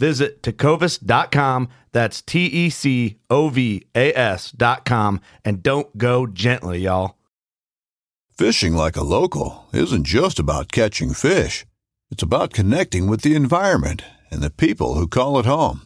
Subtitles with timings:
[0.00, 1.68] Visit tecovas.com.
[1.92, 5.20] That's T E C O V A S.com.
[5.44, 7.16] And don't go gently, y'all.
[8.38, 11.66] Fishing like a local isn't just about catching fish,
[12.10, 15.82] it's about connecting with the environment and the people who call it home.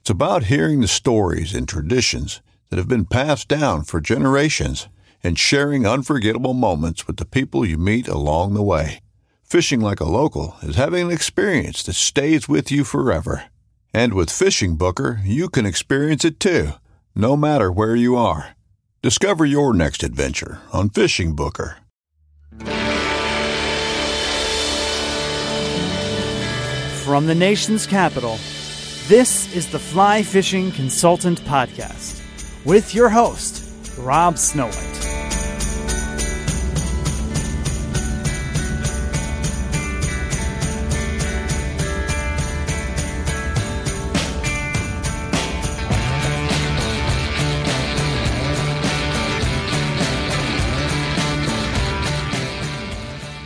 [0.00, 4.88] It's about hearing the stories and traditions that have been passed down for generations
[5.22, 9.00] and sharing unforgettable moments with the people you meet along the way.
[9.50, 13.46] Fishing like a local is having an experience that stays with you forever.
[13.92, 16.74] And with Fishing Booker, you can experience it too,
[17.16, 18.50] no matter where you are.
[19.02, 21.78] Discover your next adventure on Fishing Booker.
[27.02, 28.38] From the nation's capital,
[29.08, 32.22] this is the Fly Fishing Consultant Podcast
[32.64, 33.68] with your host,
[33.98, 35.29] Rob Snowhite.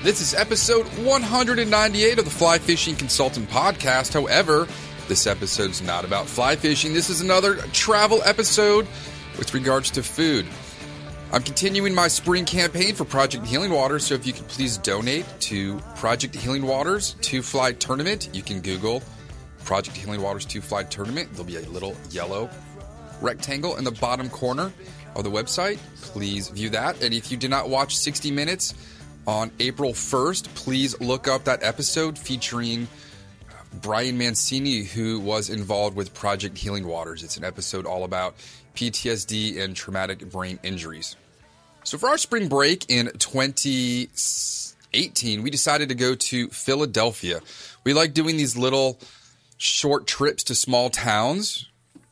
[0.04, 4.12] This is episode 198 of the Fly Fishing Consultant Podcast.
[4.12, 4.68] However,
[5.08, 6.92] this episode is not about fly fishing.
[6.92, 8.86] This is another travel episode
[9.38, 10.44] with regards to food.
[11.32, 15.24] I'm continuing my spring campaign for Project Healing Waters, so if you could please donate
[15.40, 19.02] to Project Healing Waters 2 Fly Tournament, you can Google
[19.64, 21.30] Project Healing Waters 2 Fly Tournament.
[21.30, 22.50] There'll be a little yellow
[23.22, 24.70] rectangle in the bottom corner
[25.16, 25.78] of the website.
[26.02, 27.02] Please view that.
[27.02, 28.74] And if you did not watch 60 Minutes,
[29.26, 32.88] on April 1st, please look up that episode featuring
[33.50, 37.22] uh, Brian Mancini, who was involved with Project Healing Waters.
[37.22, 38.34] It's an episode all about
[38.74, 41.16] PTSD and traumatic brain injuries.
[41.84, 47.40] So, for our spring break in 2018, we decided to go to Philadelphia.
[47.84, 48.98] We like doing these little
[49.58, 51.68] short trips to small towns.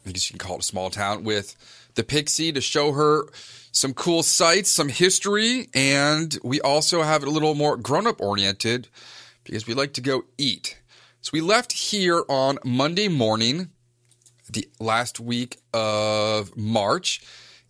[0.07, 1.57] I guess you can call it a small town with
[1.95, 3.25] the Pixie to show her
[3.73, 8.21] some cool sights, some history, and we also have it a little more grown up
[8.21, 8.89] oriented
[9.45, 10.79] because we like to go eat.
[11.23, 13.71] So we left here on Monday morning,
[14.51, 17.23] the last week of March,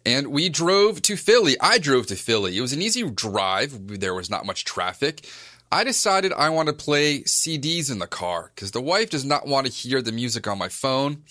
[0.05, 1.57] and we drove to Philly.
[1.61, 2.59] I drove to Philly.
[2.59, 5.25] It was an easy drive, there was not much traffic.
[5.71, 9.47] I decided I want to play CDs in the car because the wife does not
[9.47, 11.23] want to hear the music on my phone.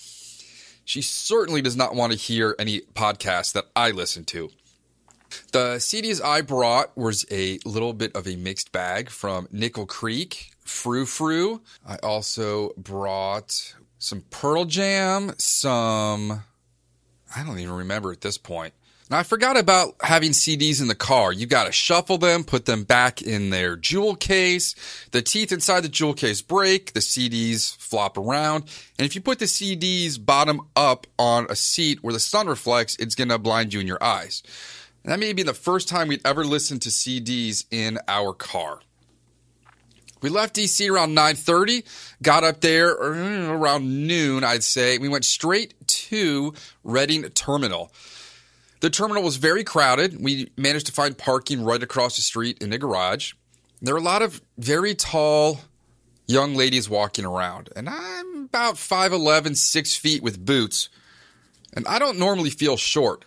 [0.85, 4.49] She certainly does not want to hear any podcasts that I listen to.
[5.52, 10.52] The CDs I brought was a little bit of a mixed bag from Nickel Creek,
[10.66, 11.62] Frou Frou.
[11.88, 16.44] I also brought some Pearl Jam, some,
[17.36, 18.74] I don't even remember at this point.
[19.12, 21.34] Now, I forgot about having CDs in the car.
[21.34, 24.74] You got to shuffle them, put them back in their jewel case.
[25.12, 28.63] The teeth inside the jewel case break, the CDs flop around.
[28.98, 32.95] And if you put the CDs bottom up on a seat where the sun reflects,
[33.00, 34.44] it's going to blind you in your eyes.
[35.03, 38.81] And that may be the first time we'd ever listened to CDs in our car.
[40.21, 41.83] We left DC around 9:30,
[42.21, 45.00] got up there uh, around noon, I'd say.
[45.00, 46.53] We went straight to
[46.83, 47.92] Reading Terminal.
[48.81, 50.24] The terminal was very crowded.
[50.24, 53.33] We managed to find parking right across the street in the garage.
[53.81, 55.62] There were a lot of very tall
[56.27, 57.69] young ladies walking around.
[57.75, 60.89] And I'm about 5'11, 6 feet with boots.
[61.74, 63.25] And I don't normally feel short.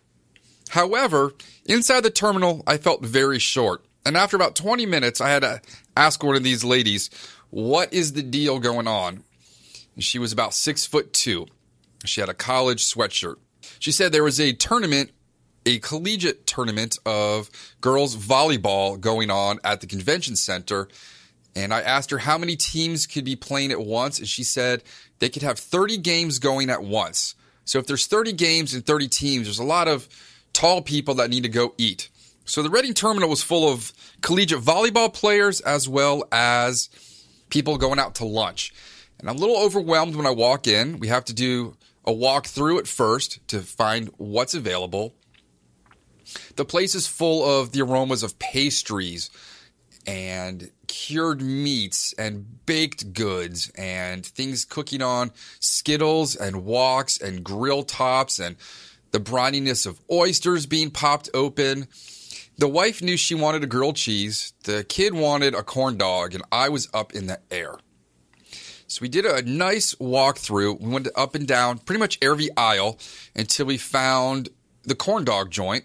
[0.70, 1.32] However,
[1.66, 3.84] inside the terminal, I felt very short.
[4.06, 5.60] And after about 20 minutes, I had to
[5.96, 7.10] ask one of these ladies,
[7.50, 9.24] what is the deal going on?
[9.94, 11.46] And she was about six foot two.
[12.04, 13.36] She had a college sweatshirt.
[13.78, 15.10] She said there was a tournament,
[15.64, 17.48] a collegiate tournament of
[17.80, 20.88] girls volleyball going on at the convention center.
[21.56, 24.18] And I asked her how many teams could be playing at once.
[24.18, 24.82] And she said
[25.20, 27.34] they could have 30 games going at once.
[27.64, 30.08] So if there's 30 games and 30 teams, there's a lot of
[30.54, 32.08] tall people that need to go eat.
[32.46, 33.92] So the Reading Terminal was full of
[34.22, 36.88] collegiate volleyball players as well as
[37.50, 38.72] people going out to lunch.
[39.18, 40.98] And I'm a little overwhelmed when I walk in.
[40.98, 45.14] We have to do a walk through at first to find what's available.
[46.56, 49.30] The place is full of the aromas of pastries
[50.06, 55.30] and cured meats and baked goods and things cooking on
[55.60, 58.56] skittles and woks and grill tops and
[59.14, 61.86] the brininess of oysters being popped open.
[62.58, 64.52] The wife knew she wanted a grilled cheese.
[64.64, 67.76] The kid wanted a corn dog, and I was up in the air.
[68.88, 70.80] So we did a nice walkthrough.
[70.80, 72.98] We went up and down pretty much every aisle
[73.36, 74.48] until we found
[74.82, 75.84] the corn dog joint.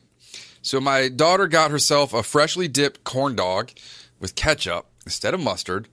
[0.63, 3.69] So my daughter got herself a freshly dipped corn dog
[4.19, 5.87] with ketchup instead of mustard.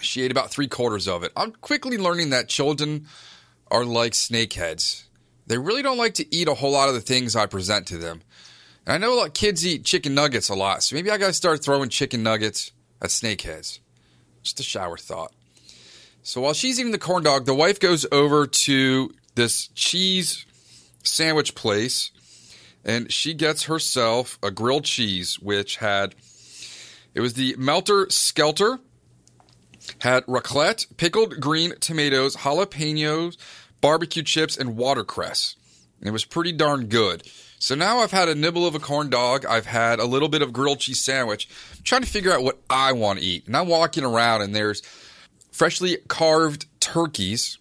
[0.00, 1.32] She ate about three quarters of it.
[1.36, 3.08] I'm quickly learning that children
[3.68, 5.06] are like snakeheads.
[5.50, 7.98] They really don't like to eat a whole lot of the things I present to
[7.98, 8.22] them.
[8.86, 11.18] And I know a lot of kids eat chicken nuggets a lot, so maybe I
[11.18, 12.70] gotta start throwing chicken nuggets
[13.02, 13.80] at snakeheads.
[14.44, 15.32] Just a shower thought.
[16.22, 20.46] So while she's eating the corn dog, the wife goes over to this cheese
[21.02, 22.12] sandwich place
[22.84, 26.14] and she gets herself a grilled cheese, which had
[27.12, 28.78] it was the Melter Skelter,
[29.98, 33.36] had raclette, pickled green tomatoes, jalapenos,
[33.80, 35.56] barbecue chips, and watercress.
[36.02, 37.24] It was pretty darn good.
[37.58, 39.44] So now I've had a nibble of a corn dog.
[39.44, 41.46] I've had a little bit of grilled cheese sandwich.
[41.76, 43.46] I'm trying to figure out what I want to eat.
[43.46, 44.80] And I'm walking around and there's
[45.52, 47.58] freshly carved turkeys.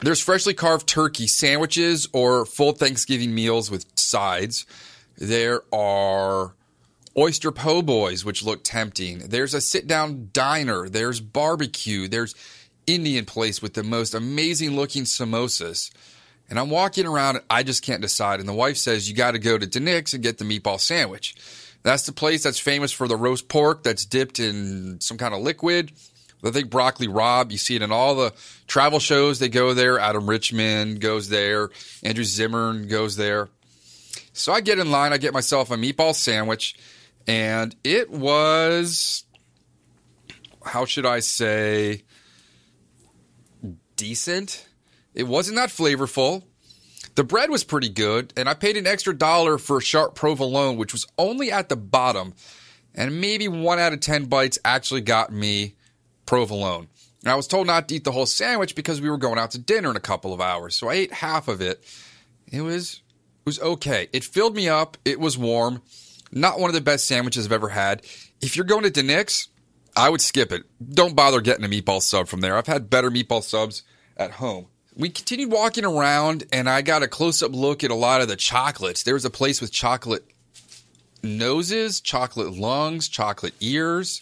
[0.00, 4.66] There's freshly carved turkey sandwiches or full Thanksgiving meals with sides.
[5.18, 6.54] There are
[7.16, 9.18] oyster po' boys, which look tempting.
[9.18, 10.88] There's a sit down diner.
[10.88, 12.06] There's barbecue.
[12.06, 12.34] There's
[12.86, 15.90] Indian place with the most amazing looking samosas.
[16.50, 18.40] And I'm walking around I just can't decide.
[18.40, 21.34] And the wife says, You got to go to DiNic's and get the meatball sandwich.
[21.82, 25.40] That's the place that's famous for the roast pork that's dipped in some kind of
[25.40, 25.92] liquid.
[26.44, 28.34] I think Broccoli rabe, you see it in all the
[28.66, 29.38] travel shows.
[29.38, 29.98] They go there.
[29.98, 31.70] Adam Richman goes there.
[32.02, 33.48] Andrew Zimmern goes there.
[34.34, 35.12] So I get in line.
[35.12, 36.76] I get myself a meatball sandwich.
[37.26, 39.24] And it was,
[40.64, 42.02] how should I say,
[43.96, 44.66] decent.
[45.14, 46.42] It wasn't that flavorful.
[47.14, 50.92] The bread was pretty good, and I paid an extra dollar for sharp provolone, which
[50.92, 52.34] was only at the bottom.
[52.94, 55.74] And maybe one out of 10 bites actually got me
[56.26, 56.88] provolone.
[57.22, 59.52] And I was told not to eat the whole sandwich because we were going out
[59.52, 60.74] to dinner in a couple of hours.
[60.74, 61.84] So I ate half of it.
[62.52, 63.00] It was
[63.44, 64.08] it was okay.
[64.12, 64.96] It filled me up.
[65.04, 65.82] It was warm.
[66.32, 68.02] Not one of the best sandwiches I've ever had.
[68.42, 69.48] If you're going to DiNic's,
[69.96, 70.64] I would skip it.
[70.86, 72.56] Don't bother getting a meatball sub from there.
[72.56, 73.84] I've had better meatball subs
[74.16, 74.66] at home.
[74.96, 78.28] We continued walking around and I got a close up look at a lot of
[78.28, 79.02] the chocolates.
[79.02, 80.24] There was a place with chocolate
[81.22, 84.20] noses, chocolate lungs, chocolate ears.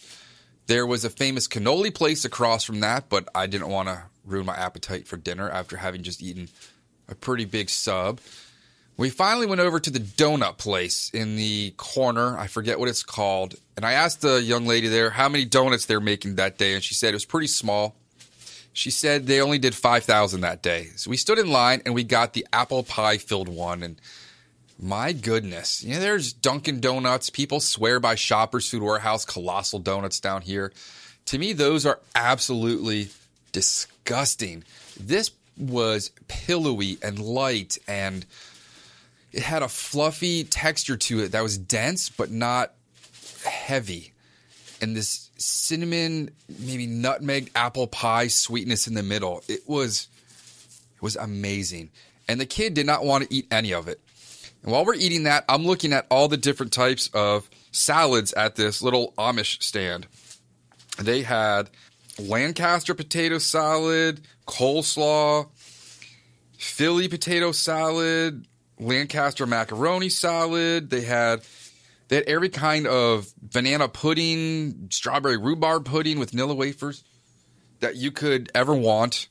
[0.66, 4.46] There was a famous cannoli place across from that, but I didn't want to ruin
[4.46, 6.49] my appetite for dinner after having just eaten
[7.08, 8.20] a pretty big sub.
[8.96, 12.38] We finally went over to the donut place in the corner.
[12.38, 13.56] I forget what it's called.
[13.76, 16.84] And I asked the young lady there how many donuts they're making that day, and
[16.84, 17.96] she said it was pretty small.
[18.72, 20.90] She said they only did 5,000 that day.
[20.96, 23.82] So we stood in line and we got the apple pie filled one.
[23.82, 24.00] And
[24.78, 27.28] my goodness, you know, there's Dunkin' Donuts.
[27.28, 30.72] People swear by Shoppers Food Warehouse, colossal donuts down here.
[31.26, 33.08] To me, those are absolutely
[33.52, 34.64] disgusting.
[34.98, 38.24] This was pillowy and light and
[39.32, 42.72] it had a fluffy texture to it that was dense but not
[43.44, 44.12] heavy.
[44.80, 46.30] And this cinnamon,
[46.61, 49.42] maybe nutmeg apple pie sweetness in the middle.
[49.49, 50.08] It was
[50.96, 51.90] it was amazing.
[52.28, 54.00] And the kid did not want to eat any of it.
[54.62, 58.54] And while we're eating that, I'm looking at all the different types of salads at
[58.54, 60.06] this little Amish stand.
[60.99, 61.70] They had
[62.18, 65.49] Lancaster potato salad, coleslaw,
[66.58, 68.46] Philly potato salad,
[68.78, 70.90] Lancaster macaroni salad.
[70.90, 71.42] They had
[72.16, 77.04] had every kind of banana pudding, strawberry rhubarb pudding with Nilla wafers.
[77.81, 79.28] that you could ever want.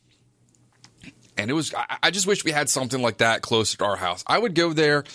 [1.38, 3.96] And it was, I, I just wish we had something like that closer to our
[3.96, 4.24] house.
[4.28, 5.06] I would go there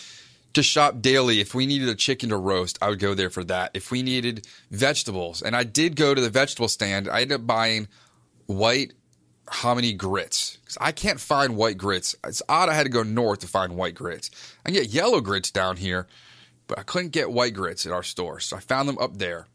[0.54, 1.40] to shop daily.
[1.40, 3.70] If we needed a chicken to roast, I would go there for that.
[3.74, 7.46] If we needed vegetables, and I did go to the vegetable stand, I ended up
[7.46, 7.88] buying
[8.46, 8.94] white
[9.48, 12.16] hominy grits because I can't find white grits.
[12.24, 14.30] It's odd I had to go north to find white grits.
[14.64, 16.06] I get yellow grits down here,
[16.66, 18.40] but I couldn't get white grits at our store.
[18.40, 19.46] So I found them up there.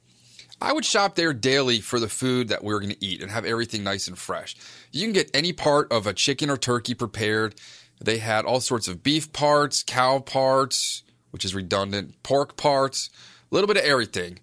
[0.61, 3.31] I would shop there daily for the food that we were going to eat and
[3.31, 4.55] have everything nice and fresh.
[4.91, 7.55] You can get any part of a chicken or turkey prepared.
[7.99, 11.01] They had all sorts of beef parts, cow parts,
[11.31, 13.09] which is redundant, pork parts,
[13.51, 14.39] a little bit of everything.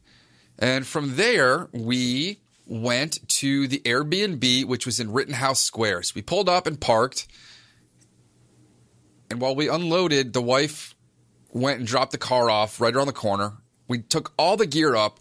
[0.58, 6.02] And from there, we went to the Airbnb, which was in Rittenhouse Square.
[6.02, 7.28] So we pulled up and parked.
[9.30, 10.94] And while we unloaded, the wife
[11.52, 13.54] went and dropped the car off right around the corner.
[13.86, 15.18] We took all the gear up.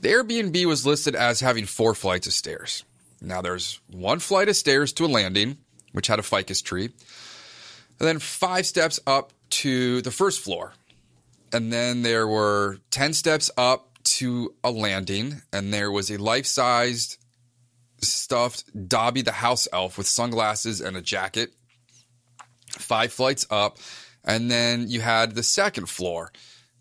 [0.00, 2.84] The Airbnb was listed as having four flights of stairs.
[3.20, 5.58] Now there's one flight of stairs to a landing,
[5.92, 6.90] which had a ficus tree,
[7.98, 10.74] and then five steps up to the first floor.
[11.52, 16.46] And then there were 10 steps up to a landing, and there was a life
[16.46, 17.18] sized
[18.02, 21.52] stuffed Dobby the house elf with sunglasses and a jacket.
[22.68, 23.78] Five flights up,
[24.26, 26.32] and then you had the second floor.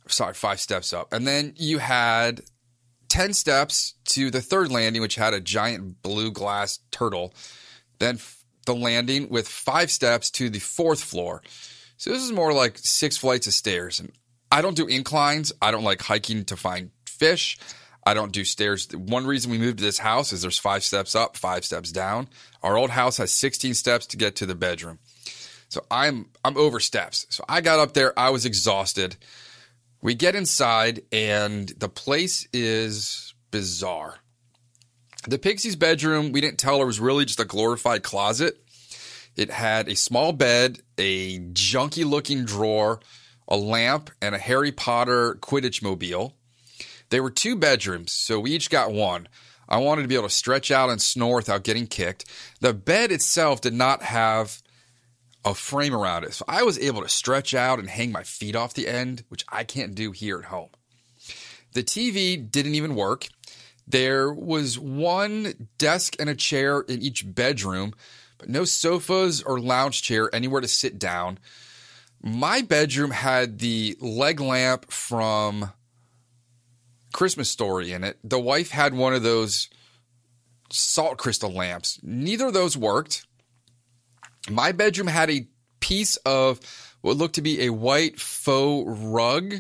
[0.08, 1.14] Sorry, five steps up.
[1.14, 2.42] And then you had
[3.10, 7.34] 10 steps to the third landing, which had a giant blue glass turtle.
[8.00, 8.20] Then
[8.66, 11.42] the landing with five steps to the fourth floor.
[11.98, 14.00] So this is more like six flights of stairs.
[14.00, 14.12] And
[14.52, 15.54] I don't do inclines.
[15.62, 17.58] I don't like hiking to find fish.
[18.06, 18.88] I don't do stairs.
[18.94, 22.28] One reason we moved to this house is there's five steps up, five steps down.
[22.62, 25.00] Our old house has 16 steps to get to the bedroom.
[25.70, 27.26] So I'm I'm over steps.
[27.30, 29.18] So I got up there, I was exhausted.
[30.02, 34.20] We get inside and the place is bizarre.
[35.28, 38.62] The Pixie's bedroom, we didn't tell her was really just a glorified closet.
[39.36, 43.00] It had a small bed, a junky looking drawer,
[43.48, 46.36] a lamp, and a Harry Potter Quidditch mobile.
[47.10, 49.28] There were two bedrooms, so we each got one.
[49.68, 52.26] I wanted to be able to stretch out and snore without getting kicked.
[52.62, 54.62] The bed itself did not have
[55.46, 58.56] a frame around it, so I was able to stretch out and hang my feet
[58.56, 60.70] off the end, which I can't do here at home.
[61.74, 63.28] The TV didn't even work.
[63.88, 67.94] There was one desk and a chair in each bedroom,
[68.40, 71.38] but no sofas or lounge chair anywhere to sit down.
[72.24, 75.72] My bedroom had the leg lamp from
[77.14, 78.18] Christmas Story in it.
[78.24, 79.70] The wife had one of those
[80.72, 82.00] salt crystal lamps.
[82.02, 83.28] Neither of those worked.
[84.50, 85.48] My bedroom had a
[85.80, 86.60] piece of
[87.02, 89.56] what looked to be a white faux rug,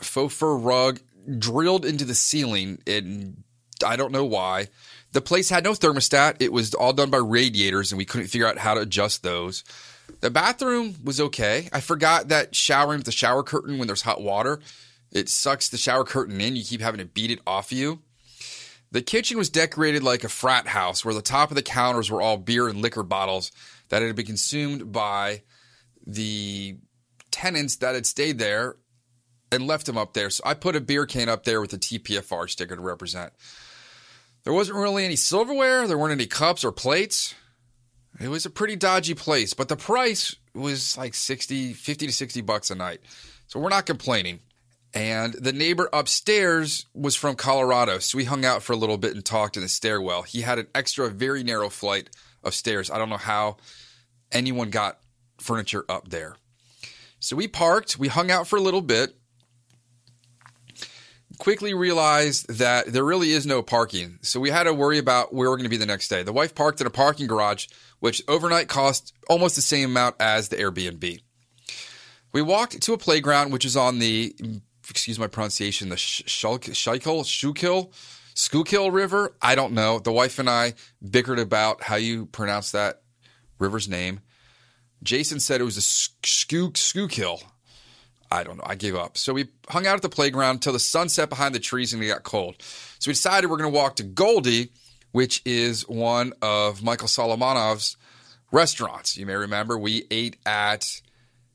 [0.00, 1.00] faux fur rug
[1.38, 2.78] drilled into the ceiling.
[2.86, 3.42] And
[3.84, 4.68] I don't know why.
[5.12, 6.36] The place had no thermostat.
[6.40, 9.64] It was all done by radiators, and we couldn't figure out how to adjust those.
[10.20, 11.68] The bathroom was okay.
[11.72, 14.60] I forgot that showering with the shower curtain when there's hot water
[15.12, 16.56] it sucks the shower curtain in.
[16.56, 18.00] You keep having to beat it off you.
[18.92, 22.20] The kitchen was decorated like a frat house where the top of the counters were
[22.20, 23.52] all beer and liquor bottles
[23.88, 25.42] that had been consumed by
[26.06, 26.76] the
[27.30, 28.76] tenants that had stayed there
[29.52, 30.30] and left them up there.
[30.30, 33.32] So I put a beer can up there with a TPFR sticker to represent.
[34.44, 37.34] There wasn't really any silverware, there weren't any cups or plates.
[38.18, 42.40] It was a pretty dodgy place, but the price was like 60, 50 to 60
[42.40, 43.00] bucks a night.
[43.46, 44.40] So we're not complaining.
[44.92, 48.00] And the neighbor upstairs was from Colorado.
[48.00, 50.22] So we hung out for a little bit and talked in the stairwell.
[50.22, 52.10] He had an extra, very narrow flight
[52.42, 52.90] of stairs.
[52.90, 53.58] I don't know how
[54.32, 54.98] anyone got
[55.38, 56.36] furniture up there.
[57.20, 59.14] So we parked, we hung out for a little bit.
[61.38, 64.18] Quickly realized that there really is no parking.
[64.22, 66.22] So we had to worry about where we're going to be the next day.
[66.22, 67.68] The wife parked in a parking garage,
[68.00, 71.20] which overnight cost almost the same amount as the Airbnb.
[72.32, 74.34] We walked to a playground, which is on the
[74.90, 76.74] excuse my pronunciation, the Schuylkill,
[77.24, 77.92] Schuylkill,
[78.34, 79.34] Schuylkill River.
[79.40, 79.98] I don't know.
[79.98, 83.02] The wife and I bickered about how you pronounce that
[83.58, 84.20] river's name.
[85.02, 87.42] Jason said it was a Schuylkill.
[88.30, 88.64] I don't know.
[88.66, 89.18] I gave up.
[89.18, 92.02] So we hung out at the playground until the sun set behind the trees and
[92.02, 92.56] it got cold.
[92.98, 94.70] So we decided we're going to walk to Goldie,
[95.10, 97.96] which is one of Michael Solomonov's
[98.52, 99.16] restaurants.
[99.16, 101.00] You may remember we ate at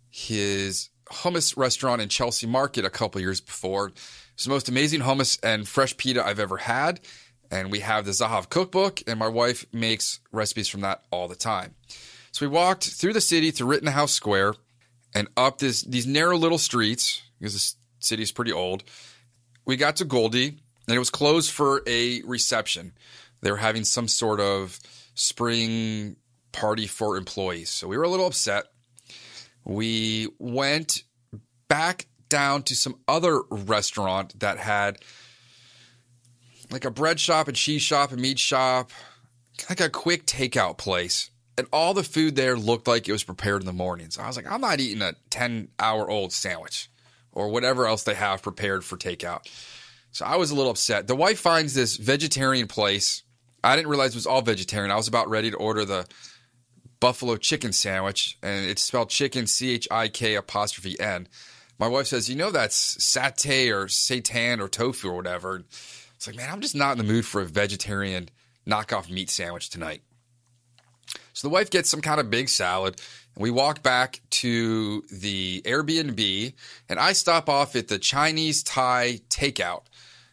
[0.10, 3.92] his hummus restaurant in Chelsea Market a couple years before.
[4.34, 7.00] It's the most amazing hummus and fresh pita I've ever had.
[7.52, 11.36] And we have the Zahav cookbook, and my wife makes recipes from that all the
[11.36, 11.76] time.
[12.32, 14.56] So we walked through the city to Rittenhouse Square
[15.14, 18.84] and up this these narrow little streets because the city is pretty old.
[19.66, 20.48] We got to Goldie,
[20.88, 22.94] and it was closed for a reception.
[23.42, 24.80] They were having some sort of
[25.14, 26.18] spring
[26.52, 27.70] party for employees.
[27.70, 28.66] So we were a little upset.
[29.65, 31.03] We went
[31.67, 35.00] back down to some other restaurant that had
[36.72, 38.91] like a bread shop, and cheese shop, and meat shop,
[39.69, 41.29] like a quick takeout place.
[41.57, 44.10] And all the food there looked like it was prepared in the morning.
[44.10, 46.89] So I was like, I'm not eating a 10 hour old sandwich
[47.31, 49.48] or whatever else they have prepared for takeout.
[50.12, 51.07] So I was a little upset.
[51.07, 53.24] The wife finds this vegetarian place.
[53.63, 54.91] I didn't realize it was all vegetarian.
[54.91, 56.07] I was about ready to order the
[57.06, 61.28] buffalo chicken sandwich, and it's spelled chicken, C H I K apostrophe N.
[61.78, 65.62] My wife says, You know, that's satay or seitan or tofu or whatever.
[66.16, 68.30] It's like, man, I'm just not in the mood for a vegetarian
[68.68, 70.02] knockoff meat sandwich tonight.
[71.34, 73.00] So the wife gets some kind of big salad,
[73.36, 76.54] and we walk back to the Airbnb,
[76.90, 79.84] and I stop off at the Chinese Thai takeout,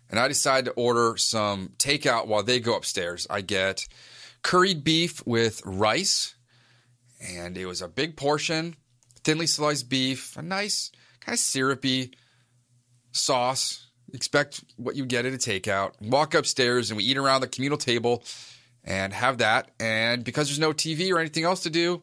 [0.09, 3.27] and I decide to order some takeout while they go upstairs.
[3.29, 3.87] I get
[4.41, 6.32] curried beef with rice,
[7.23, 8.77] and it was a big portion,
[9.25, 12.13] thinly sliced beef, a nice kind of syrupy
[13.13, 13.89] sauce.
[14.13, 15.93] Expect what you get at a takeout.
[16.03, 18.23] Walk upstairs and we eat around the communal table
[18.85, 19.71] and have that.
[19.81, 22.03] And because there's no TV or anything else to do,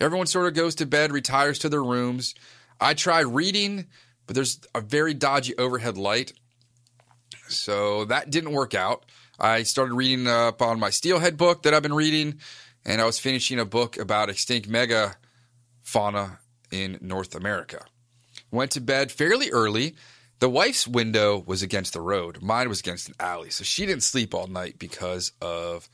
[0.00, 2.34] everyone sort of goes to bed, retires to their rooms.
[2.80, 3.86] I try reading,
[4.26, 6.32] but there's a very dodgy overhead light.
[7.48, 9.06] So that didn't work out.
[9.38, 12.40] I started reading up on my Steelhead book that I've been reading,
[12.86, 15.16] and I was finishing a book about extinct mega
[15.82, 16.38] fauna
[16.70, 17.84] in North America.
[18.52, 19.96] Went to bed fairly early.
[20.38, 22.40] The wife's window was against the road.
[22.40, 23.50] Mine was against an alley.
[23.50, 25.88] So she didn't sleep all night because of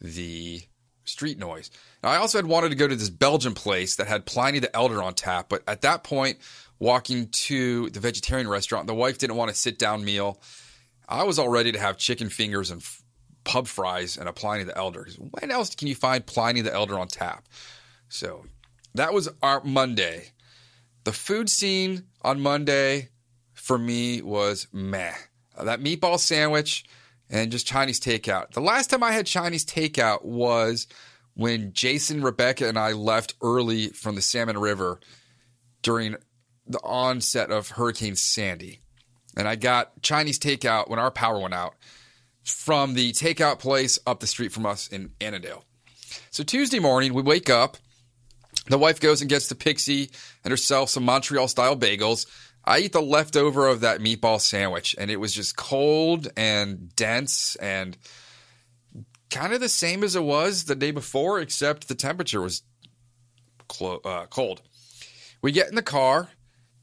[0.00, 0.62] the
[1.04, 1.70] street noise.
[2.02, 4.74] Now, I also had wanted to go to this Belgian place that had Pliny the
[4.74, 6.38] Elder on tap, but at that point,
[6.78, 10.40] walking to the vegetarian restaurant, the wife didn't want a sit down meal.
[11.08, 12.82] I was all ready to have chicken fingers and
[13.44, 15.06] pub fries and a Pliny the Elder.
[15.18, 17.48] When else can you find Pliny the Elder on tap?
[18.08, 18.44] So
[18.94, 20.32] that was our Monday.
[21.04, 23.08] The food scene on Monday
[23.54, 25.14] for me was meh.
[25.56, 26.84] Uh, that meatball sandwich
[27.30, 28.52] and just Chinese takeout.
[28.52, 30.86] The last time I had Chinese takeout was
[31.34, 35.00] when Jason, Rebecca, and I left early from the Salmon River
[35.82, 36.16] during
[36.66, 38.80] the onset of Hurricane Sandy.
[39.36, 41.74] And I got Chinese takeout when our power went out
[42.44, 45.64] from the takeout place up the street from us in Annandale.
[46.30, 47.76] So Tuesday morning, we wake up.
[48.68, 50.10] The wife goes and gets the Pixie
[50.44, 52.26] and herself some Montreal style bagels.
[52.64, 57.56] I eat the leftover of that meatball sandwich, and it was just cold and dense
[57.56, 57.96] and
[59.30, 62.62] kind of the same as it was the day before, except the temperature was
[63.68, 64.62] clo- uh, cold.
[65.40, 66.28] We get in the car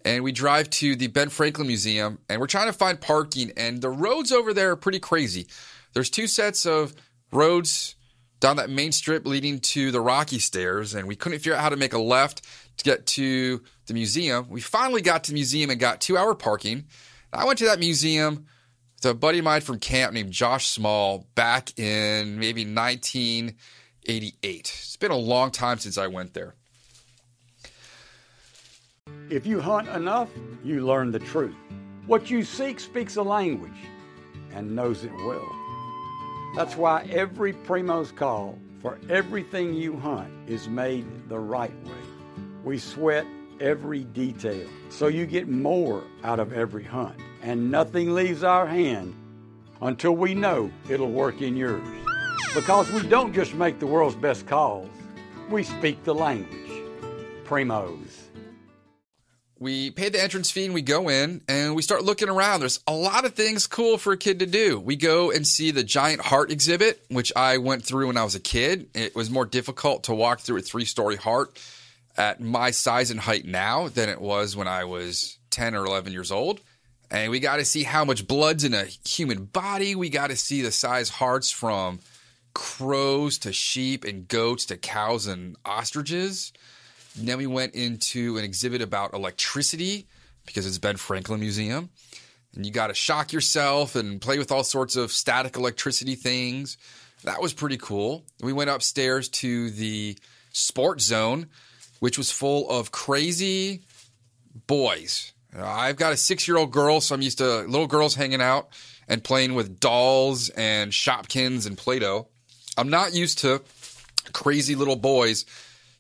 [0.09, 3.79] and we drive to the Ben Franklin Museum, and we're trying to find parking, and
[3.79, 5.45] the roads over there are pretty crazy.
[5.93, 6.95] There's two sets of
[7.31, 7.93] roads
[8.39, 11.69] down that main strip leading to the Rocky Stairs, and we couldn't figure out how
[11.69, 12.41] to make a left
[12.77, 14.47] to get to the museum.
[14.49, 16.85] We finally got to the museum and got two hour parking.
[17.31, 18.47] I went to that museum
[18.95, 24.57] with a buddy of mine from camp named Josh Small back in maybe 1988.
[24.57, 26.55] It's been a long time since I went there.
[29.29, 30.29] If you hunt enough,
[30.63, 31.53] you learn the truth.
[32.07, 33.71] What you seek speaks a language
[34.51, 35.55] and knows it well.
[36.55, 42.01] That's why every Primo's call for everything you hunt is made the right way.
[42.63, 43.27] We sweat
[43.59, 49.13] every detail so you get more out of every hunt, and nothing leaves our hand
[49.83, 51.87] until we know it'll work in yours.
[52.55, 54.89] Because we don't just make the world's best calls,
[55.51, 56.81] we speak the language.
[57.45, 58.28] Primos.
[59.59, 62.61] We pay the entrance fee and we go in and we start looking around.
[62.61, 64.79] There's a lot of things cool for a kid to do.
[64.79, 68.35] We go and see the giant heart exhibit, which I went through when I was
[68.35, 68.89] a kid.
[68.95, 71.59] It was more difficult to walk through a three story heart
[72.17, 76.13] at my size and height now than it was when I was 10 or 11
[76.13, 76.61] years old.
[77.11, 79.95] And we got to see how much blood's in a human body.
[79.95, 81.99] We got to see the size hearts from
[82.53, 86.53] crows to sheep and goats to cows and ostriches.
[87.27, 90.07] Then we went into an exhibit about electricity
[90.45, 91.89] because it's Ben Franklin Museum.
[92.55, 96.77] And you got to shock yourself and play with all sorts of static electricity things.
[97.23, 98.23] That was pretty cool.
[98.41, 100.17] We went upstairs to the
[100.51, 101.47] sports zone,
[101.99, 103.83] which was full of crazy
[104.67, 105.33] boys.
[105.57, 108.69] I've got a six year old girl, so I'm used to little girls hanging out
[109.07, 112.27] and playing with dolls and Shopkins and Play Doh.
[112.77, 113.61] I'm not used to
[114.31, 115.45] crazy little boys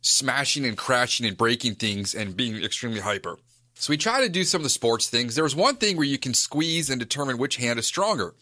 [0.01, 3.37] smashing and crashing and breaking things and being extremely hyper.
[3.75, 5.35] So we try to do some of the sports things.
[5.35, 8.33] There was one thing where you can squeeze and determine which hand is stronger.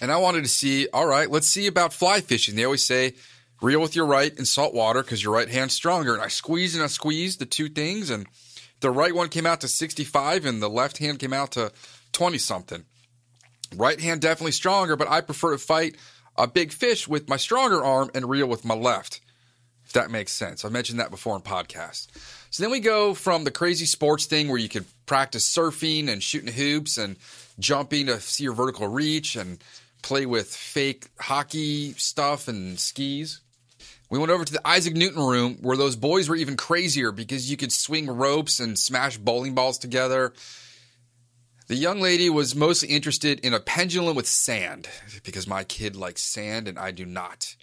[0.00, 2.56] And I wanted to see, all right, let's see about fly fishing.
[2.56, 3.14] They always say
[3.62, 6.14] reel with your right in salt water because your right hand's stronger.
[6.14, 8.26] And I squeezed and I squeezed the two things, and
[8.80, 11.72] the right one came out to 65 and the left hand came out to
[12.12, 12.84] 20 something.
[13.74, 15.96] Right hand definitely stronger, but I prefer to fight
[16.36, 19.20] a big fish with my stronger arm and reel with my left,
[19.86, 20.64] if that makes sense.
[20.64, 22.08] I've mentioned that before in podcasts.
[22.50, 26.22] So then we go from the crazy sports thing where you could practice surfing and
[26.22, 27.16] shooting hoops and
[27.58, 29.62] jumping to see your vertical reach and
[30.02, 33.40] play with fake hockey stuff and skis.
[34.08, 37.50] We went over to the Isaac Newton room where those boys were even crazier because
[37.50, 40.32] you could swing ropes and smash bowling balls together.
[41.68, 44.88] The young lady was mostly interested in a pendulum with sand
[45.24, 47.56] because my kid likes sand and I do not.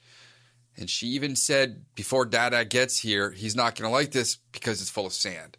[0.77, 4.81] And she even said before Dada gets here, he's not going to like this because
[4.81, 5.57] it's full of sand.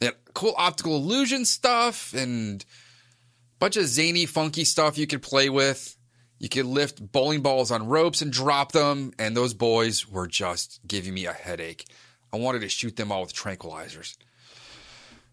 [0.00, 5.48] Had cool optical illusion stuff and a bunch of zany, funky stuff you could play
[5.48, 5.96] with.
[6.38, 10.80] You could lift bowling balls on ropes and drop them, and those boys were just
[10.86, 11.84] giving me a headache.
[12.32, 14.16] I wanted to shoot them all with tranquilizers.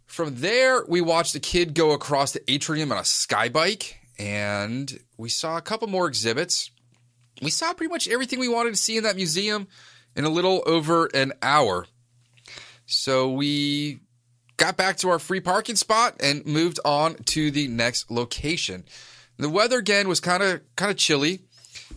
[0.05, 4.99] From there, we watched a kid go across the atrium on a sky bike, and
[5.17, 6.71] we saw a couple more exhibits.
[7.41, 9.67] We saw pretty much everything we wanted to see in that museum
[10.15, 11.86] in a little over an hour.
[12.86, 14.00] So we
[14.58, 18.86] got back to our free parking spot and moved on to the next location.
[19.38, 21.41] The weather again was kind of kind of chilly.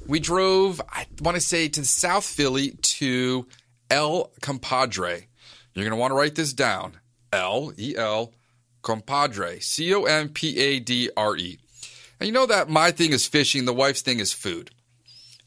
[0.06, 3.46] We drove, I want to say, to South Philly to
[3.90, 5.26] El Compadre.
[5.72, 6.98] You're going to want to write this down.
[7.32, 8.32] L E L
[8.82, 9.60] Compadre.
[9.60, 11.58] C O M P A D R E.
[12.18, 14.70] And you know that my thing is fishing, the wife's thing is food.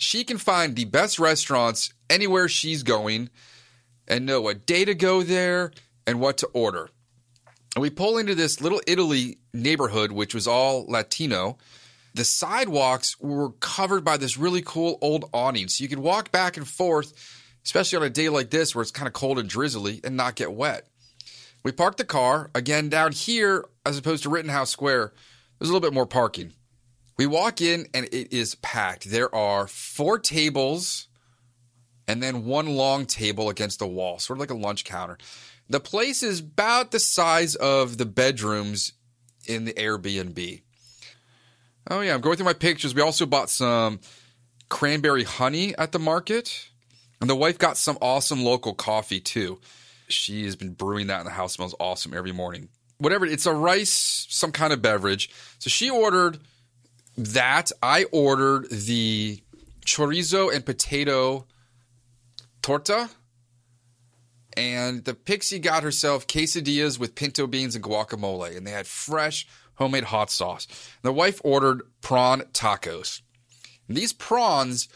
[0.04, 3.30] She can find the best restaurants anywhere she's going
[4.08, 5.72] and know what day to go there
[6.06, 6.90] and what to order.
[7.76, 11.58] And we pull into this little Italy neighborhood, which was all Latino.
[12.14, 15.70] The sidewalks were covered by this really cool old awning.
[15.70, 17.14] So you could walk back and forth,
[17.66, 20.36] especially on a day like this where it's kind of cold and drizzly, and not
[20.36, 20.88] get wet.
[21.64, 22.52] We parked the car.
[22.54, 25.14] Again, down here, as opposed to Rittenhouse Square,
[25.58, 26.54] there's a little bit more parking.
[27.18, 29.10] We walk in and it is packed.
[29.10, 31.08] There are four tables
[32.08, 35.18] and then one long table against the wall, sort of like a lunch counter.
[35.70, 38.94] The place is about the size of the bedrooms
[39.48, 40.62] in the Airbnb.
[41.90, 42.96] Oh, yeah, I'm going through my pictures.
[42.96, 44.00] We also bought some
[44.70, 46.70] cranberry honey at the market.
[47.22, 49.62] And the wife got some awesome local coffee too.
[50.10, 52.68] She has been brewing that in the house, smells awesome every morning.
[52.98, 55.30] Whatever, it's a rice, some kind of beverage.
[55.60, 56.40] So she ordered
[57.18, 57.72] that.
[57.82, 59.42] I ordered the
[59.86, 61.46] chorizo and potato
[62.62, 63.10] torta.
[64.56, 69.48] And the Pixie got herself quesadillas with pinto beans and guacamole, and they had fresh
[69.76, 70.68] homemade hot sauce.
[71.02, 73.22] The wife ordered prawn tacos.
[73.88, 74.88] And these prawns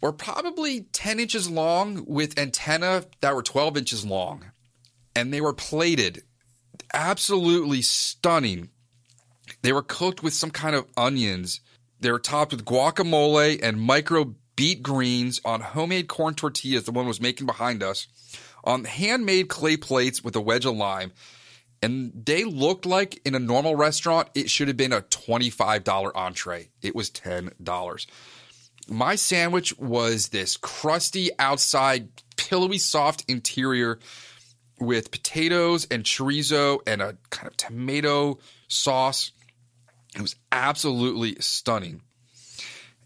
[0.00, 4.52] were probably 10 inches long with antenna that were 12 inches long.
[5.14, 6.22] And they were plated
[6.94, 8.70] absolutely stunning.
[9.62, 11.60] They were cooked with some kind of onions.
[12.00, 17.06] They were topped with guacamole and micro beet greens on homemade corn tortillas, the one
[17.06, 18.06] was making behind us,
[18.64, 21.12] on handmade clay plates with a wedge of lime.
[21.82, 26.68] And they looked like in a normal restaurant, it should have been a $25 entree.
[26.82, 28.06] It was $10.
[28.88, 33.98] My sandwich was this crusty outside, pillowy soft interior
[34.78, 39.32] with potatoes and chorizo and a kind of tomato sauce.
[40.14, 42.02] It was absolutely stunning.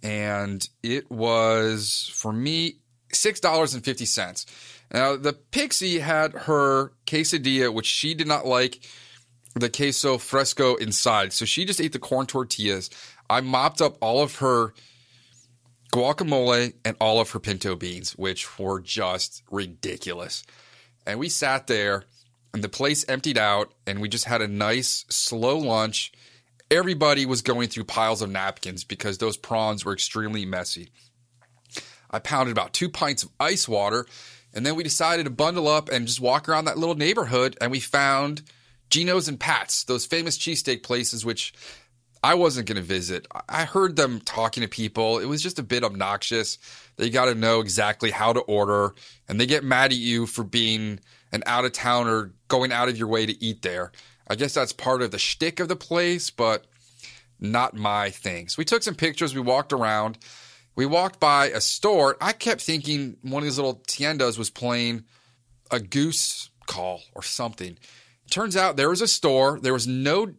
[0.03, 2.77] And it was, for me,
[3.13, 4.47] $6.50.
[4.93, 8.81] Now, the Pixie had her quesadilla, which she did not like
[9.55, 11.33] the queso fresco inside.
[11.33, 12.91] So she just ate the corn tortillas.
[13.31, 14.75] I mopped up all of her
[15.93, 20.45] guacamole and all of her pinto beans, which were just ridiculous.
[21.07, 22.05] And we sat there,
[22.53, 26.13] and the place emptied out, and we just had a nice, slow lunch.
[26.75, 30.91] Everybody was going through piles of napkins because those prawns were extremely messy.
[32.11, 34.07] I pounded about two pints of ice water,
[34.53, 37.71] and then we decided to bundle up and just walk around that little neighborhood, and
[37.71, 38.43] we found
[38.91, 41.55] Geno's and Pat's, those famous cheesesteak places, which
[42.25, 43.29] I wasn't going to visit.
[43.49, 45.21] I heard them talking to people.
[45.21, 46.59] It was just a bit obnoxious.
[46.97, 48.95] They got to know exactly how to order,
[49.29, 50.99] and they get mad at you for being
[51.31, 53.93] an out of towner going out of your way to eat there.
[54.29, 56.67] I guess that's part of the shtick of the place, but
[57.41, 58.49] not my thing.
[58.49, 59.35] So we took some pictures.
[59.35, 60.19] We walked around.
[60.77, 62.17] We walked by a store.
[62.21, 65.05] I kept thinking one of these little tiendas was playing
[65.71, 67.79] a goose call or something.
[68.31, 69.61] Turns out there was a store.
[69.61, 70.35] There was no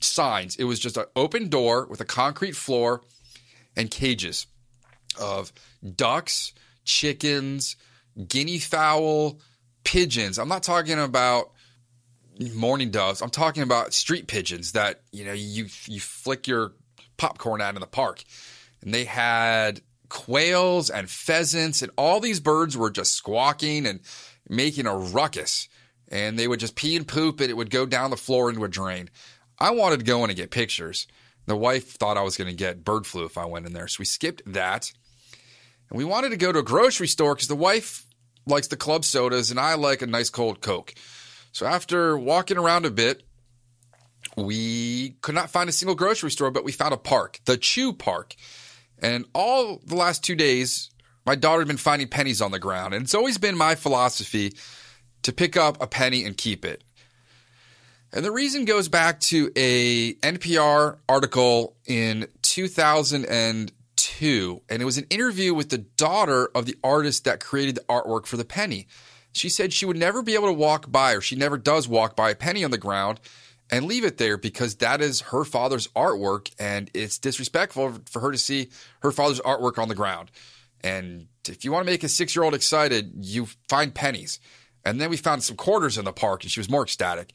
[0.00, 0.56] signs.
[0.56, 3.02] It was just an open door with a concrete floor
[3.76, 4.46] and cages
[5.20, 5.52] of
[5.96, 6.52] ducks,
[6.84, 7.76] chickens,
[8.26, 9.40] guinea fowl,
[9.84, 10.38] pigeons.
[10.38, 11.52] I'm not talking about
[12.54, 13.20] mourning doves.
[13.22, 16.72] I'm talking about street pigeons that you know you you flick your
[17.16, 18.24] popcorn out in the park,
[18.82, 24.00] and they had quails and pheasants, and all these birds were just squawking and
[24.48, 25.68] making a ruckus,
[26.08, 28.64] and they would just pee and poop, and it would go down the floor into
[28.64, 29.10] a drain.
[29.58, 31.06] I wanted to go in and get pictures.
[31.46, 33.88] The wife thought I was going to get bird flu if I went in there,
[33.88, 34.92] so we skipped that.
[35.90, 38.04] And we wanted to go to a grocery store because the wife
[38.46, 40.94] likes the club sodas and I like a nice cold Coke.
[41.52, 43.22] So after walking around a bit,
[44.36, 47.92] we could not find a single grocery store, but we found a park, the Chew
[47.92, 48.34] Park.
[48.98, 50.90] And all the last two days,
[51.24, 52.94] my daughter had been finding pennies on the ground.
[52.94, 54.54] And it's always been my philosophy
[55.22, 56.82] to pick up a penny and keep it.
[58.12, 65.06] And the reason goes back to a NPR article in 2002, and it was an
[65.10, 68.88] interview with the daughter of the artist that created the artwork for the penny.
[69.38, 72.16] She said she would never be able to walk by, or she never does walk
[72.16, 73.20] by a penny on the ground
[73.70, 78.32] and leave it there because that is her father's artwork, and it's disrespectful for her
[78.32, 78.70] to see
[79.00, 80.30] her father's artwork on the ground.
[80.82, 84.40] And if you want to make a six year old excited, you find pennies.
[84.84, 87.32] And then we found some quarters in the park, and she was more ecstatic.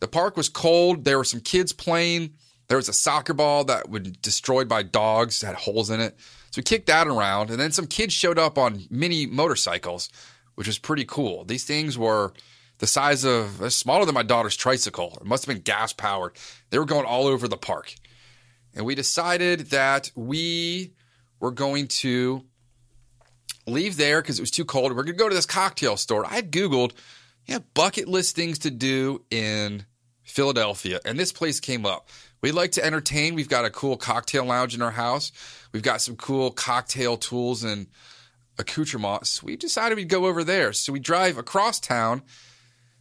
[0.00, 1.04] The park was cold.
[1.04, 2.34] There were some kids playing.
[2.68, 6.16] There was a soccer ball that was destroyed by dogs, had holes in it.
[6.50, 7.50] So we kicked that around.
[7.50, 10.08] And then some kids showed up on mini motorcycles,
[10.60, 11.42] which was pretty cool.
[11.44, 12.34] These things were
[12.80, 15.16] the size of smaller than my daughter's tricycle.
[15.18, 16.36] It must have been gas powered.
[16.68, 17.94] They were going all over the park.
[18.74, 20.92] And we decided that we
[21.40, 22.44] were going to
[23.66, 24.92] leave there because it was too cold.
[24.94, 26.26] We're going to go to this cocktail store.
[26.26, 26.92] I had Googled
[27.46, 29.86] yeah, bucket list things to do in
[30.24, 31.00] Philadelphia.
[31.06, 32.10] And this place came up.
[32.42, 33.34] We like to entertain.
[33.34, 35.32] We've got a cool cocktail lounge in our house.
[35.72, 37.86] We've got some cool cocktail tools and
[38.60, 39.42] accoutrements.
[39.42, 40.72] We decided we'd go over there.
[40.72, 42.22] So we drive across town.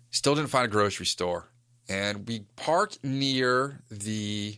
[0.09, 1.51] Still didn't find a grocery store.
[1.87, 4.57] And we park near the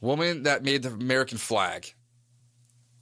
[0.00, 1.94] woman that made the American flag.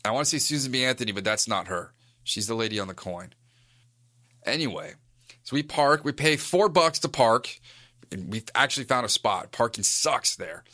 [0.04, 0.84] I want to say Susan B.
[0.84, 1.92] Anthony, but that's not her.
[2.24, 3.34] She's the lady on the coin.
[4.44, 4.94] Anyway,
[5.42, 6.04] so we park.
[6.04, 7.60] We pay four bucks to park
[8.10, 9.52] and we actually found a spot.
[9.52, 10.64] Parking sucks there.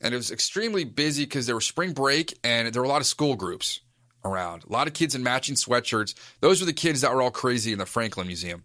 [0.00, 3.00] And it was extremely busy because there was spring break and there were a lot
[3.00, 3.80] of school groups
[4.24, 4.64] around.
[4.64, 6.14] A lot of kids in matching sweatshirts.
[6.40, 8.64] Those were the kids that were all crazy in the Franklin Museum.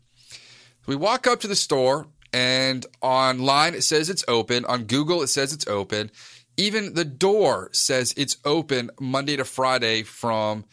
[0.86, 4.66] We walk up to the store and online it says it's open.
[4.66, 6.12] On Google it says it's open.
[6.58, 10.66] Even the door says it's open Monday to Friday from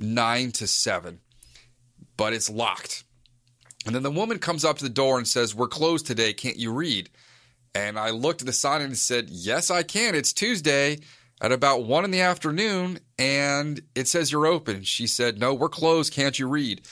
[0.00, 1.20] 9 to 7,
[2.16, 3.04] but it's locked.
[3.86, 6.32] And then the woman comes up to the door and says, We're closed today.
[6.32, 7.08] Can't you read?
[7.74, 10.14] And I looked at the sign and said, Yes, I can.
[10.14, 10.98] It's Tuesday
[11.40, 14.82] at about one in the afternoon and it says you're open.
[14.82, 16.12] She said, No, we're closed.
[16.12, 16.82] Can't you read?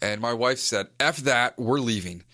[0.00, 1.58] And my wife said, F that.
[1.58, 2.24] We're leaving.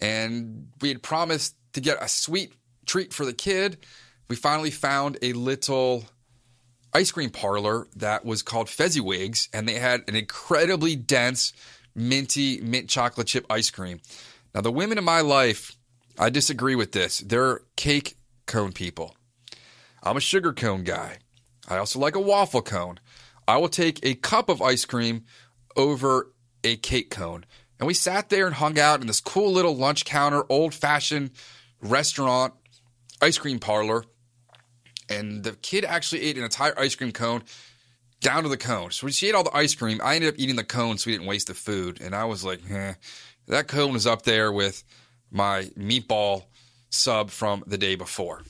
[0.00, 2.52] And we had promised to get a sweet
[2.86, 3.78] treat for the kid.
[4.28, 6.04] We finally found a little
[6.92, 11.52] ice cream parlor that was called Fezziwigs, and they had an incredibly dense
[11.94, 14.00] minty mint chocolate chip ice cream.
[14.54, 15.76] Now, the women in my life,
[16.18, 17.18] I disagree with this.
[17.18, 19.14] They're cake cone people.
[20.02, 21.18] I'm a sugar cone guy.
[21.68, 22.98] I also like a waffle cone.
[23.46, 25.24] I will take a cup of ice cream
[25.76, 26.32] over
[26.64, 27.44] a cake cone.
[27.78, 31.30] And we sat there and hung out in this cool little lunch counter, old fashioned
[31.80, 32.54] restaurant,
[33.22, 34.04] ice cream parlor.
[35.08, 37.42] And the kid actually ate an entire ice cream cone
[38.20, 38.90] down to the cone.
[38.90, 41.14] So she ate all the ice cream, I ended up eating the cone so we
[41.14, 42.00] didn't waste the food.
[42.00, 42.94] And I was like, eh,
[43.46, 44.84] that cone is up there with
[45.30, 46.44] my meatball
[46.90, 48.42] sub from the day before.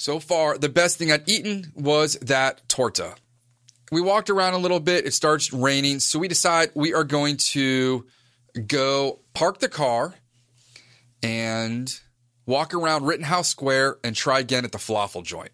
[0.00, 3.16] So far, the best thing I'd eaten was that torta.
[3.92, 5.04] We walked around a little bit.
[5.04, 6.00] It starts raining.
[6.00, 8.06] So we decide we are going to
[8.66, 10.14] go park the car
[11.22, 11.92] and
[12.46, 15.52] walk around Rittenhouse Square and try again at the falafel joint.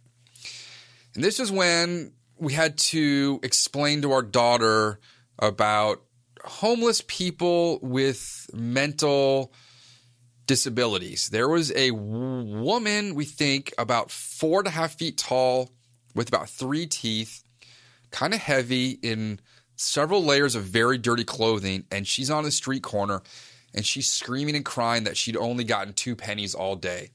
[1.16, 5.00] And this is when we had to explain to our daughter
[5.40, 6.04] about
[6.44, 9.52] homeless people with mental
[10.46, 11.28] disabilities.
[11.28, 15.70] There was a woman, we think, about four and a half feet tall,
[16.14, 17.42] with about three teeth,
[18.10, 19.40] kind of heavy in
[19.76, 23.22] several layers of very dirty clothing, and she's on the street corner
[23.76, 27.10] and she's screaming and crying that she'd only gotten two pennies all day.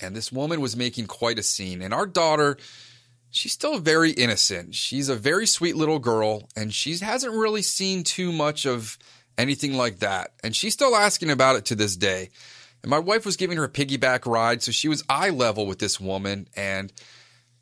[0.00, 1.82] And this woman was making quite a scene.
[1.82, 2.56] And our daughter,
[3.30, 4.74] she's still very innocent.
[4.74, 8.98] She's a very sweet little girl, and she hasn't really seen too much of
[9.40, 10.32] anything like that.
[10.44, 12.30] And she's still asking about it to this day.
[12.82, 15.78] And my wife was giving her a piggyback ride, so she was eye level with
[15.78, 16.92] this woman, and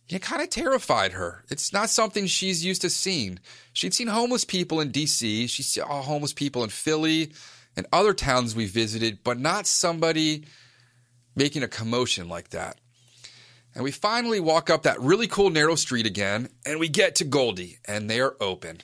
[0.09, 1.45] it kind of terrified her.
[1.51, 3.41] It's not something she's used to seeing.
[3.73, 7.33] She'd seen homeless people in DC, she saw homeless people in Philly
[7.77, 10.45] and other towns we visited, but not somebody
[11.37, 12.79] making a commotion like that.
[13.75, 17.25] And we finally walk up that really cool narrow street again, and we get to
[17.25, 18.79] Goldie, and they're open.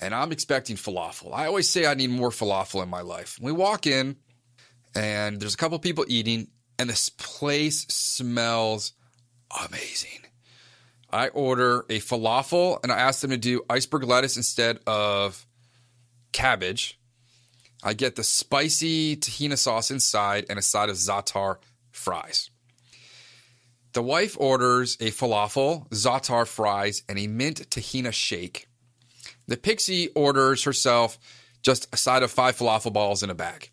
[0.00, 1.34] And I'm expecting falafel.
[1.34, 3.38] I always say I need more falafel in my life.
[3.40, 4.16] We walk in,
[4.94, 8.94] and there's a couple people eating, and this place smells
[9.66, 10.20] amazing.
[11.12, 15.46] I order a falafel, and I ask them to do iceberg lettuce instead of
[16.32, 16.98] cabbage.
[17.82, 21.56] I get the spicy tahina sauce inside and a side of za'atar
[21.90, 22.50] fries.
[23.92, 28.68] The wife orders a falafel, za'atar fries, and a mint tahina shake.
[29.50, 31.18] The pixie orders herself
[31.60, 33.68] just a side of five falafel balls in a bag.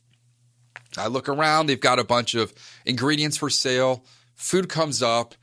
[0.97, 2.51] I look around, they've got a bunch of
[2.83, 4.03] ingredients for sale.
[4.33, 5.35] Food comes up,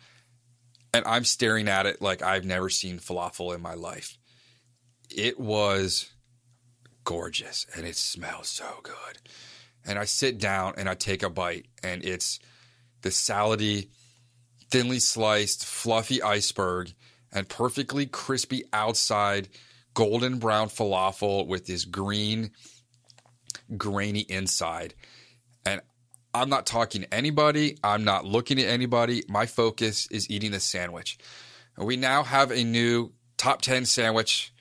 [0.92, 4.18] and I'm staring at it like I've never seen falafel in my life.
[5.08, 6.10] It was
[7.04, 9.18] gorgeous and it smells so good.
[9.86, 12.40] And I sit down and I take a bite, and it's
[13.02, 13.86] the salady,
[14.68, 16.92] thinly sliced, fluffy iceberg
[17.30, 19.48] and perfectly crispy outside,
[19.94, 22.50] golden brown falafel with this green,
[23.76, 24.94] grainy inside.
[25.64, 25.80] And
[26.34, 27.78] I'm not talking to anybody.
[27.82, 29.22] I'm not looking at anybody.
[29.28, 31.16] My focus is eating the sandwich.
[31.76, 34.52] And we now have a new top 10 sandwich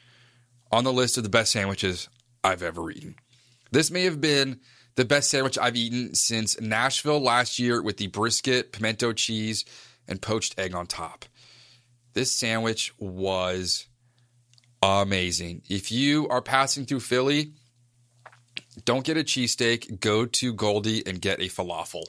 [0.72, 2.10] on the list of the best sandwiches
[2.44, 3.16] I've ever eaten.
[3.72, 4.60] This may have been
[4.96, 9.66] the best sandwich I've eaten since Nashville last year with the brisket, pimento cheese,
[10.08, 11.26] and poached egg on top.
[12.14, 13.88] This sandwich was
[14.84, 15.62] amazing.
[15.70, 17.54] If you are passing through Philly,
[18.86, 22.04] don't get a cheesesteak, go to Goldie and get a falafel.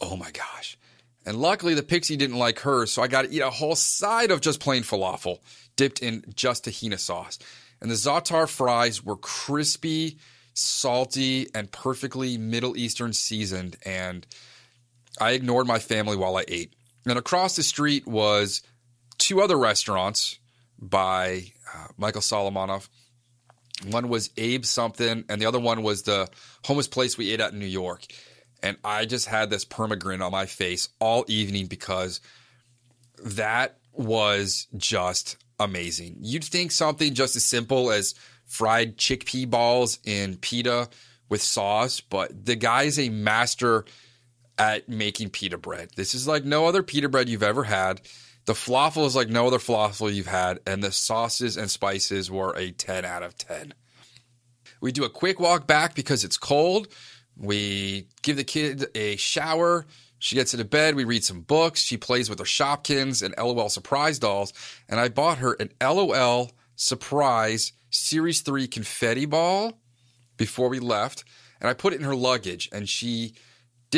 [0.00, 0.78] Oh my gosh.
[1.26, 4.30] And luckily, the pixie didn't like hers, so I got to eat a whole side
[4.30, 5.38] of just plain falafel
[5.76, 7.38] dipped in just tahina sauce.
[7.80, 10.18] And the za'atar fries were crispy,
[10.52, 13.76] salty, and perfectly Middle Eastern seasoned.
[13.84, 14.26] And
[15.20, 16.74] I ignored my family while I ate.
[17.06, 18.62] And across the street was
[19.18, 20.38] two other restaurants
[20.78, 22.88] by uh, Michael Solomonov.
[23.90, 26.28] One was Abe something, and the other one was the
[26.64, 28.06] homeless place we ate at in New York.
[28.62, 32.20] And I just had this permagrin on my face all evening because
[33.22, 36.16] that was just amazing.
[36.20, 38.14] You'd think something just as simple as
[38.46, 40.88] fried chickpea balls in pita
[41.28, 43.84] with sauce, but the guy is a master
[44.58, 45.90] at making pita bread.
[45.96, 48.00] This is like no other pita bread you've ever had.
[48.46, 52.54] The falafel is like no other falafel you've had, and the sauces and spices were
[52.56, 53.74] a 10 out of 10.
[54.80, 56.88] We do a quick walk back because it's cold.
[57.36, 59.86] We give the kid a shower.
[60.18, 60.94] She gets into bed.
[60.94, 61.80] We read some books.
[61.80, 64.52] She plays with her Shopkins and LOL surprise dolls.
[64.88, 69.78] And I bought her an LOL surprise Series 3 confetti ball
[70.36, 71.24] before we left.
[71.60, 72.68] And I put it in her luggage.
[72.72, 73.34] And she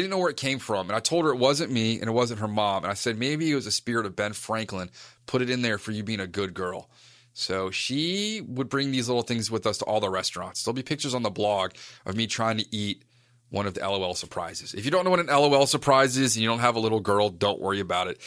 [0.01, 0.89] didn't know where it came from.
[0.89, 2.85] And I told her it wasn't me and it wasn't her mom.
[2.85, 4.91] And I said, maybe it was a spirit of Ben Franklin.
[5.27, 6.91] Put it in there for you being a good girl.
[7.33, 10.63] So she would bring these little things with us to all the restaurants.
[10.63, 11.73] There'll be pictures on the blog
[12.05, 13.05] of me trying to eat
[13.49, 14.75] one of the LOL surprises.
[14.75, 17.01] If you don't know what an LOL surprise is and you don't have a little
[17.01, 18.21] girl, don't worry about it.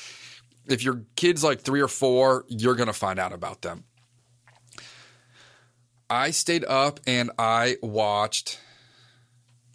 [0.67, 3.83] If your kid's like three or four, you're going to find out about them.
[6.09, 8.59] I stayed up and I watched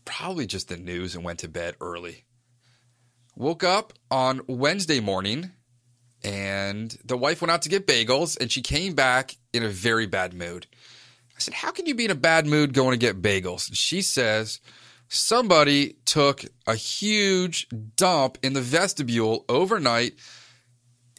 [0.04, 2.24] probably just the news and went to bed early.
[3.36, 5.52] Woke up on Wednesday morning
[6.22, 10.06] and the wife went out to get bagels and she came back in a very
[10.06, 10.66] bad mood.
[11.36, 13.68] I said, How can you be in a bad mood going to get bagels?
[13.68, 14.60] And she says,
[15.08, 20.14] Somebody took a huge dump in the vestibule overnight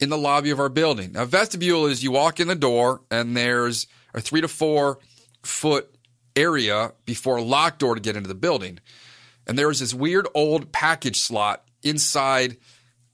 [0.01, 1.13] in the lobby of our building.
[1.13, 4.99] Now, vestibule is you walk in the door and there's a three to four
[5.43, 5.94] foot
[6.35, 8.79] area before a locked door to get into the building.
[9.47, 12.57] And there was this weird old package slot inside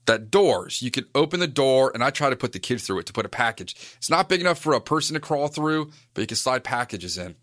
[0.06, 0.82] that doors.
[0.82, 3.12] You could open the door, and I try to put the kid through it to
[3.12, 3.76] put a package.
[3.96, 7.18] It's not big enough for a person to crawl through, but you can slide packages
[7.18, 7.36] in.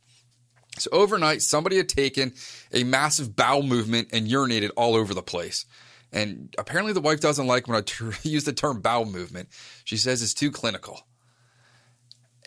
[0.78, 2.34] So overnight, somebody had taken
[2.74, 5.66] a massive bowel movement and urinated all over the place.
[6.12, 9.50] And apparently, the wife doesn't like when I use the term bowel movement.
[9.84, 11.02] She says it's too clinical.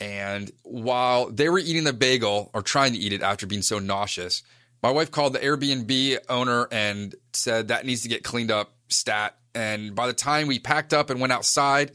[0.02, 3.78] And while they were eating the bagel or trying to eat it after being so
[3.78, 4.42] nauseous,
[4.82, 9.36] my wife called the Airbnb owner and said that needs to get cleaned up stat.
[9.54, 11.92] And by the time we packed up and went outside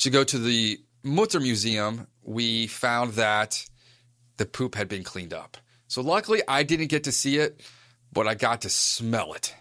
[0.00, 3.64] to go to the Mutter Museum, we found that
[4.36, 5.56] the poop had been cleaned up.
[5.88, 7.62] So luckily, I didn't get to see it,
[8.12, 9.54] but I got to smell it.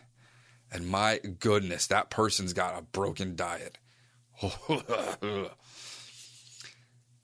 [0.70, 3.78] And my goodness, that person's got a broken diet.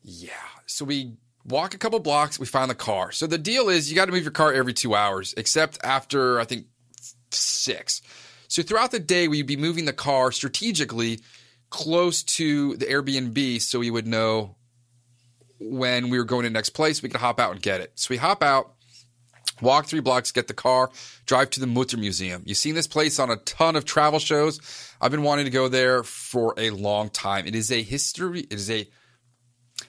[0.04, 0.32] yeah.
[0.66, 3.12] So we walk a couple blocks, we find the car.
[3.12, 6.40] So the deal is you got to move your car every two hours, except after,
[6.40, 6.66] I think,
[7.32, 8.02] six.
[8.48, 11.20] So throughout the day, we'd be moving the car strategically
[11.70, 14.56] close to the Airbnb so we would know
[15.60, 17.92] when we were going to the next place, we could hop out and get it.
[17.96, 18.74] So we hop out,
[19.62, 20.90] walk three blocks, get the car,
[21.26, 22.42] drive to the Mutter Museum.
[22.46, 24.60] You've seen this place on a ton of travel shows.
[25.00, 27.46] I've been wanting to go there for a long time.
[27.46, 28.90] It is a history, it is a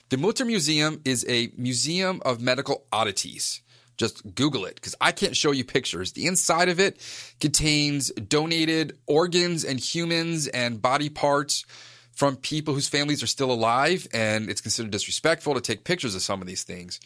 [0.09, 3.61] the Mutter Museum is a museum of medical oddities.
[3.97, 6.13] Just Google it because I can't show you pictures.
[6.13, 6.99] The inside of it
[7.41, 11.65] contains donated organs and humans and body parts
[12.13, 16.23] from people whose families are still alive, and it's considered disrespectful to take pictures of
[16.23, 17.01] some of these things.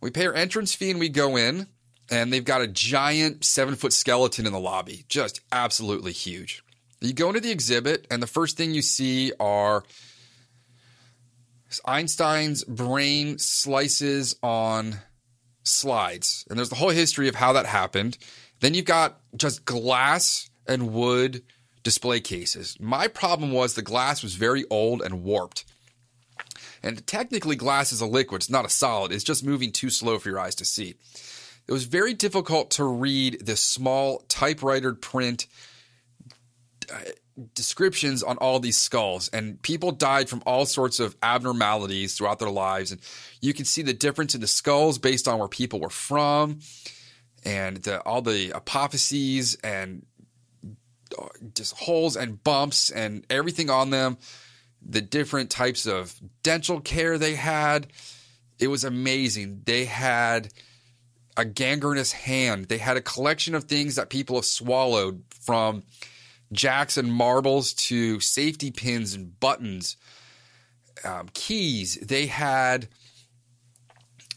[0.00, 1.66] We pay our entrance fee and we go in,
[2.10, 6.62] and they've got a giant seven foot skeleton in the lobby, just absolutely huge.
[7.00, 9.84] You go into the exhibit, and the first thing you see are
[11.84, 14.98] Einstein's brain slices on
[15.62, 16.44] slides.
[16.48, 18.18] And there's the whole history of how that happened.
[18.60, 21.42] Then you've got just glass and wood
[21.82, 22.76] display cases.
[22.80, 25.64] My problem was the glass was very old and warped.
[26.82, 30.18] And technically, glass is a liquid, it's not a solid, it's just moving too slow
[30.18, 30.94] for your eyes to see.
[31.66, 35.46] It was very difficult to read this small typewriter print
[36.92, 36.98] uh,
[37.54, 42.50] descriptions on all these skulls and people died from all sorts of abnormalities throughout their
[42.50, 43.00] lives and
[43.40, 46.60] you can see the difference in the skulls based on where people were from
[47.44, 50.06] and the, all the apophyses and
[51.18, 54.16] uh, just holes and bumps and everything on them
[54.86, 57.86] the different types of dental care they had.
[58.58, 59.62] It was amazing.
[59.64, 60.48] They had
[61.36, 62.66] a gangrenous hand.
[62.66, 65.82] They had a collection of things that people have swallowed from
[66.54, 69.96] Jackson marbles to safety pins and buttons,
[71.04, 71.96] um, keys.
[71.96, 72.88] They had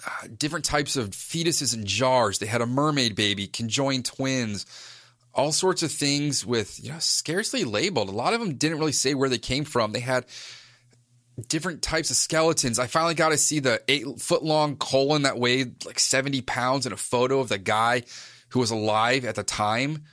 [0.05, 2.39] uh, different types of fetuses and jars.
[2.39, 4.65] They had a mermaid baby, conjoined twins,
[5.33, 8.09] all sorts of things with you know scarcely labeled.
[8.09, 9.91] A lot of them didn't really say where they came from.
[9.91, 10.25] They had
[11.47, 12.79] different types of skeletons.
[12.79, 16.85] I finally got to see the eight foot long colon that weighed like 70 pounds
[16.85, 18.03] in a photo of the guy
[18.49, 20.03] who was alive at the time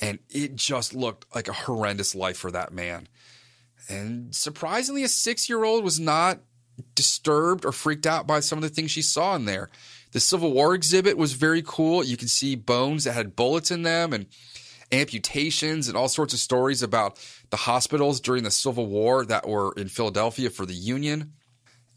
[0.00, 3.08] and it just looked like a horrendous life for that man.
[3.88, 6.40] And surprisingly, a six year old was not
[6.94, 9.70] disturbed or freaked out by some of the things she saw in there.
[10.12, 12.04] The Civil War exhibit was very cool.
[12.04, 14.26] You can see bones that had bullets in them and
[14.92, 17.18] amputations and all sorts of stories about
[17.50, 21.32] the hospitals during the Civil War that were in Philadelphia for the Union.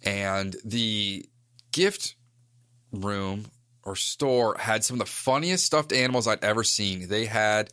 [0.04, 1.26] And the
[1.72, 2.16] gift
[2.92, 3.46] room
[3.88, 7.08] or store had some of the funniest stuffed animals I'd ever seen.
[7.08, 7.72] They had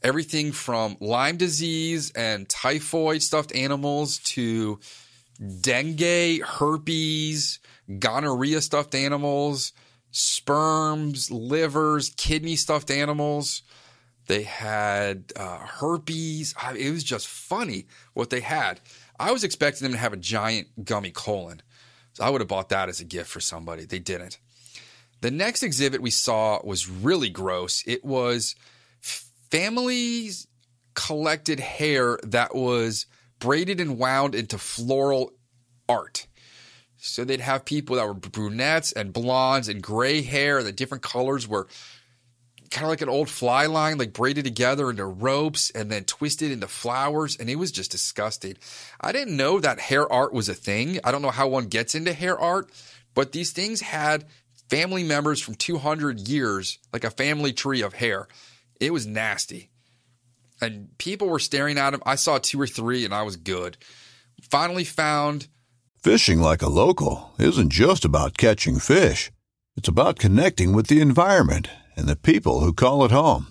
[0.00, 4.78] everything from Lyme disease and typhoid stuffed animals to
[5.60, 7.58] dengue, herpes,
[7.98, 9.72] gonorrhea stuffed animals,
[10.12, 13.62] sperms, livers, kidney stuffed animals.
[14.28, 16.54] They had uh, herpes.
[16.76, 18.78] It was just funny what they had.
[19.18, 21.62] I was expecting them to have a giant gummy colon.
[22.12, 23.84] So I would have bought that as a gift for somebody.
[23.84, 24.38] They didn't.
[25.22, 27.84] The next exhibit we saw was really gross.
[27.86, 28.56] It was
[29.00, 30.48] families
[30.94, 33.06] collected hair that was
[33.38, 35.32] braided and wound into floral
[35.88, 36.26] art.
[36.96, 40.60] So they'd have people that were brunettes and blondes and gray hair.
[40.64, 41.68] The different colors were
[42.72, 46.50] kind of like an old fly line, like braided together into ropes and then twisted
[46.50, 47.36] into flowers.
[47.36, 48.56] And it was just disgusting.
[49.00, 50.98] I didn't know that hair art was a thing.
[51.04, 52.72] I don't know how one gets into hair art,
[53.14, 54.24] but these things had
[54.72, 58.26] family members from 200 years, like a family tree of hair.
[58.80, 59.68] It was nasty.
[60.62, 62.02] And people were staring at him.
[62.06, 63.76] I saw two or three and I was good.
[64.50, 65.48] Finally found.
[66.02, 69.30] Fishing like a local isn't just about catching fish,
[69.76, 73.48] it's about connecting with the environment and the people who call it home.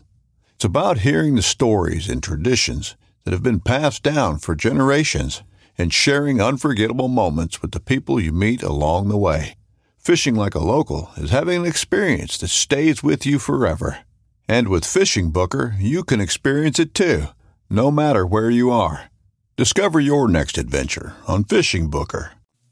[0.56, 2.96] It's about hearing the stories and traditions
[3.26, 5.44] that have been passed down for generations
[5.78, 9.56] and sharing unforgettable moments with the people you meet along the way.
[10.02, 14.00] Fishing like a local is having an experience that stays with you forever.
[14.48, 17.26] And with Fishing Booker, you can experience it too,
[17.70, 19.12] no matter where you are.
[19.58, 22.32] Discover your next adventure on Fishing Booker.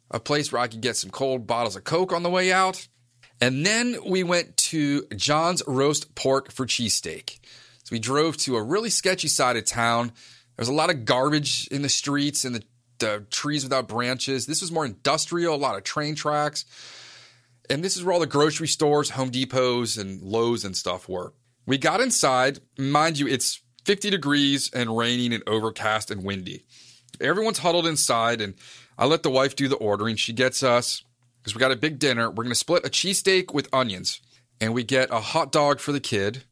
[0.10, 2.88] A place where I could get some cold bottles of Coke on the way out.
[3.40, 7.38] And then we went to John's Roast Pork for Cheesesteak.
[7.84, 10.08] So we drove to a really sketchy side of town.
[10.08, 12.64] There was a lot of garbage in the streets and the,
[12.98, 14.48] the trees without branches.
[14.48, 16.66] This was more industrial, a lot of train tracks.
[17.70, 21.34] And this is where all the grocery stores, Home Depots, and Lowe's and stuff were.
[21.65, 22.59] We got inside.
[22.78, 26.65] Mind you, it's 50 degrees and raining and overcast and windy.
[27.22, 28.55] Everyone's huddled inside, and
[28.97, 30.15] I let the wife do the ordering.
[30.15, 31.03] She gets us,
[31.41, 32.30] because we got a big dinner.
[32.30, 34.22] We're going to split a cheesesteak with onions,
[34.59, 36.43] and we get a hot dog for the kid.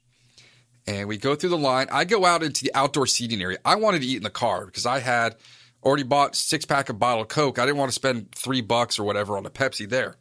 [0.86, 1.88] And we go through the line.
[1.92, 3.58] I go out into the outdoor seating area.
[3.66, 5.36] I wanted to eat in the car because I had
[5.84, 7.60] already bought six pack of bottled Coke.
[7.60, 10.16] I didn't want to spend three bucks or whatever on a Pepsi there.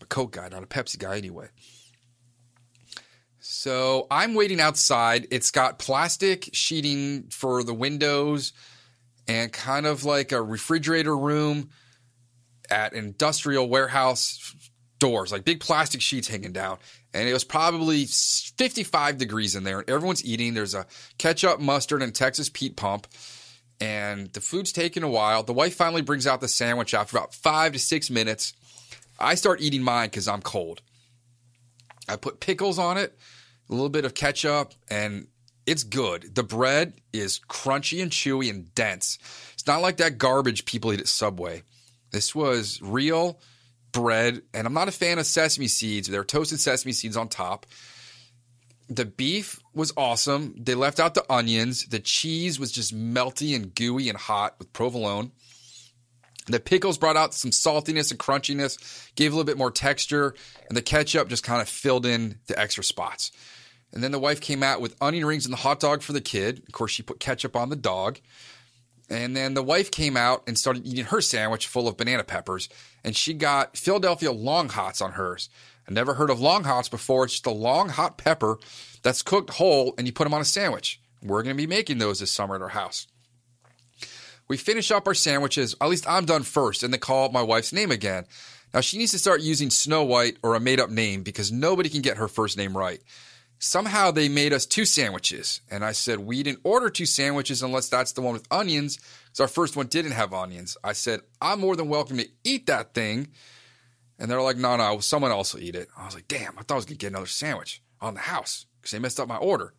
[0.00, 1.48] But Coke guy, not a Pepsi guy anyway.
[3.38, 5.28] So I'm waiting outside.
[5.30, 8.52] It's got plastic sheeting for the windows
[9.28, 11.70] and kind of like a refrigerator room
[12.68, 14.54] at industrial warehouse
[14.98, 16.78] doors, like big plastic sheets hanging down.
[17.12, 19.84] And it was probably 55 degrees in there.
[19.88, 20.54] Everyone's eating.
[20.54, 20.86] There's a
[21.18, 23.06] ketchup, mustard, and Texas Pete pump.
[23.80, 25.42] And the food's taking a while.
[25.42, 28.52] The wife finally brings out the sandwich after about five to six minutes.
[29.20, 30.82] I start eating mine because I'm cold.
[32.08, 33.16] I put pickles on it,
[33.68, 35.28] a little bit of ketchup, and
[35.66, 36.34] it's good.
[36.34, 39.18] The bread is crunchy and chewy and dense.
[39.54, 41.62] It's not like that garbage people eat at Subway.
[42.10, 43.38] This was real
[43.92, 46.08] bread, and I'm not a fan of sesame seeds.
[46.08, 47.66] There are toasted sesame seeds on top.
[48.88, 50.54] The beef was awesome.
[50.58, 51.86] They left out the onions.
[51.86, 55.30] The cheese was just melty and gooey and hot with provolone.
[56.46, 60.34] The pickles brought out some saltiness and crunchiness, gave a little bit more texture,
[60.68, 63.30] and the ketchup just kind of filled in the extra spots.
[63.92, 66.20] And then the wife came out with onion rings and the hot dog for the
[66.20, 66.62] kid.
[66.66, 68.20] Of course, she put ketchup on the dog.
[69.08, 72.68] And then the wife came out and started eating her sandwich full of banana peppers,
[73.02, 75.48] and she got Philadelphia long hots on hers.
[75.88, 77.24] I never heard of long hots before.
[77.24, 78.58] It's just a long hot pepper
[79.02, 81.00] that's cooked whole, and you put them on a sandwich.
[81.22, 83.08] We're going to be making those this summer at our house.
[84.50, 85.74] We finish up our sandwiches.
[85.80, 88.26] At least I'm done first, and they call my wife's name again.
[88.74, 91.88] Now she needs to start using Snow White or a made up name because nobody
[91.88, 93.00] can get her first name right
[93.60, 95.60] somehow they made us two sandwiches.
[95.70, 99.40] And I said, we didn't order two sandwiches unless that's the one with onions, because
[99.40, 100.76] our first one didn't have onions.
[100.82, 103.28] I said, I'm more than welcome to eat that thing.
[104.18, 105.88] And they're like, no, no, someone else will eat it.
[105.96, 108.20] I was like, damn, I thought I was going to get another sandwich on the
[108.20, 109.72] house because they messed up my order.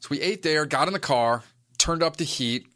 [0.00, 1.42] So we ate there, got in the car,
[1.78, 2.66] turned up the heat,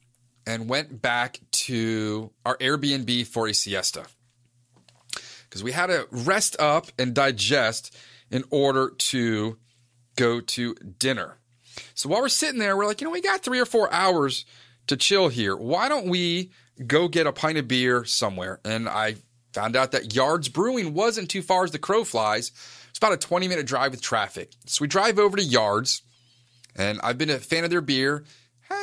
[0.50, 4.06] and went back to our Airbnb for a siesta.
[5.44, 7.96] Because we had to rest up and digest
[8.32, 9.58] in order to
[10.16, 11.36] go to dinner.
[11.94, 14.44] So while we're sitting there, we're like, you know, we got three or four hours
[14.88, 15.54] to chill here.
[15.54, 16.50] Why don't we
[16.84, 18.58] go get a pint of beer somewhere?
[18.64, 19.16] And I
[19.52, 22.50] found out that Yards Brewing wasn't too far as the crow flies.
[22.88, 24.50] It's about a 20 minute drive with traffic.
[24.66, 26.02] So we drive over to Yards,
[26.74, 28.24] and I've been a fan of their beer.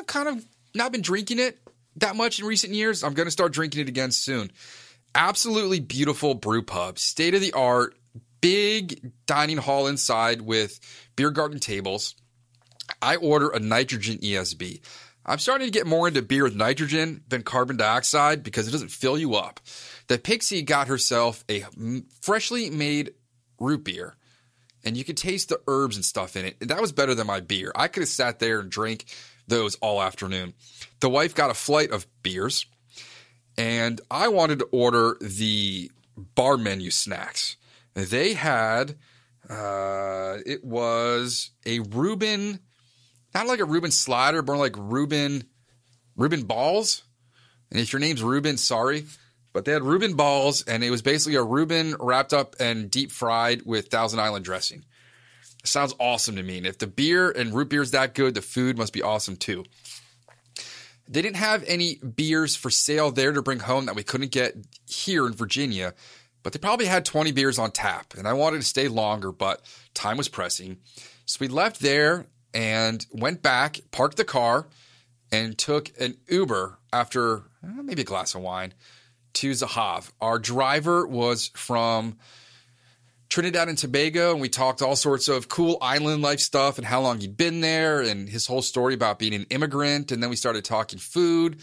[0.06, 0.46] Kind of
[0.78, 1.60] not been drinking it
[1.98, 3.04] that much in recent years.
[3.04, 4.52] I'm going to start drinking it again soon.
[5.16, 7.96] Absolutely beautiful brew pub, state of the art,
[8.42, 10.80] big dining hall inside with
[11.16, 12.16] beer garden tables.
[13.02, 14.82] I order a nitrogen ESB.
[15.26, 18.92] I'm starting to get more into beer with nitrogen than carbon dioxide because it doesn't
[18.92, 19.60] fill you up.
[20.08, 21.66] The Pixie got herself a
[22.22, 23.14] freshly made
[23.60, 24.16] root beer,
[24.86, 26.70] and you could taste the herbs and stuff in it.
[26.70, 27.74] That was better than my beer.
[27.76, 29.06] I could have sat there and drank
[29.48, 30.54] those all afternoon.
[31.00, 32.66] The wife got a flight of beers,
[33.58, 37.56] and I wanted to order the bar menu snacks.
[37.94, 38.96] They had
[39.50, 42.60] uh, it was a Reuben,
[43.34, 45.46] not like a Reuben slider, but more like Reuben
[46.16, 47.04] Reuben balls.
[47.72, 49.06] And if your name's Reuben, sorry,
[49.54, 53.12] but they had Reuben balls, and it was basically a Reuben wrapped up and deep
[53.12, 54.86] fried with Thousand Island dressing.
[55.68, 56.58] Sounds awesome to me.
[56.58, 59.36] And if the beer and root beer is that good, the food must be awesome
[59.36, 59.66] too.
[61.10, 64.56] They didn't have any beers for sale there to bring home that we couldn't get
[64.86, 65.94] here in Virginia
[66.48, 68.14] but they probably had 20 beers on tap.
[68.18, 69.62] And I wanted to stay longer, but
[69.94, 70.78] time was pressing.
[71.26, 74.68] So we left there and went back, parked the car,
[75.30, 78.74] and took an Uber after eh, maybe a glass of wine
[79.34, 80.10] to Zahav.
[80.22, 82.18] Our driver was from
[83.30, 87.02] Trinidad and Tobago, and we talked all sorts of cool island life stuff and how
[87.02, 90.12] long he'd been there and his whole story about being an immigrant.
[90.12, 91.60] And then we started talking food,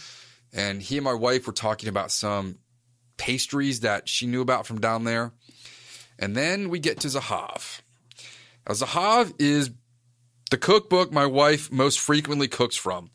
[0.53, 2.59] and he and my wife were talking about some
[3.17, 5.33] pastries that she knew about from down there.
[6.19, 7.81] And then we get to Zahav.
[8.69, 9.71] Now, Zahav is
[10.51, 13.11] the cookbook my wife most frequently cooks from.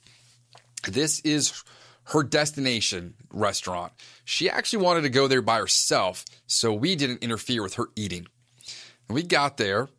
[0.88, 1.64] This is
[2.06, 3.94] her destination restaurant.
[4.26, 8.28] She actually wanted to go there by herself, so we didn't interfere with her eating.
[9.10, 9.90] We got there,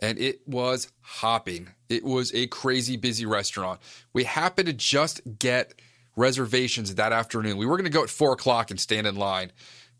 [0.00, 1.70] and it was hopping.
[1.88, 3.80] It was a crazy busy restaurant.
[4.12, 5.74] We happened to just get
[6.16, 7.56] reservations that afternoon.
[7.56, 9.52] We were going to go at four o'clock and stand in line.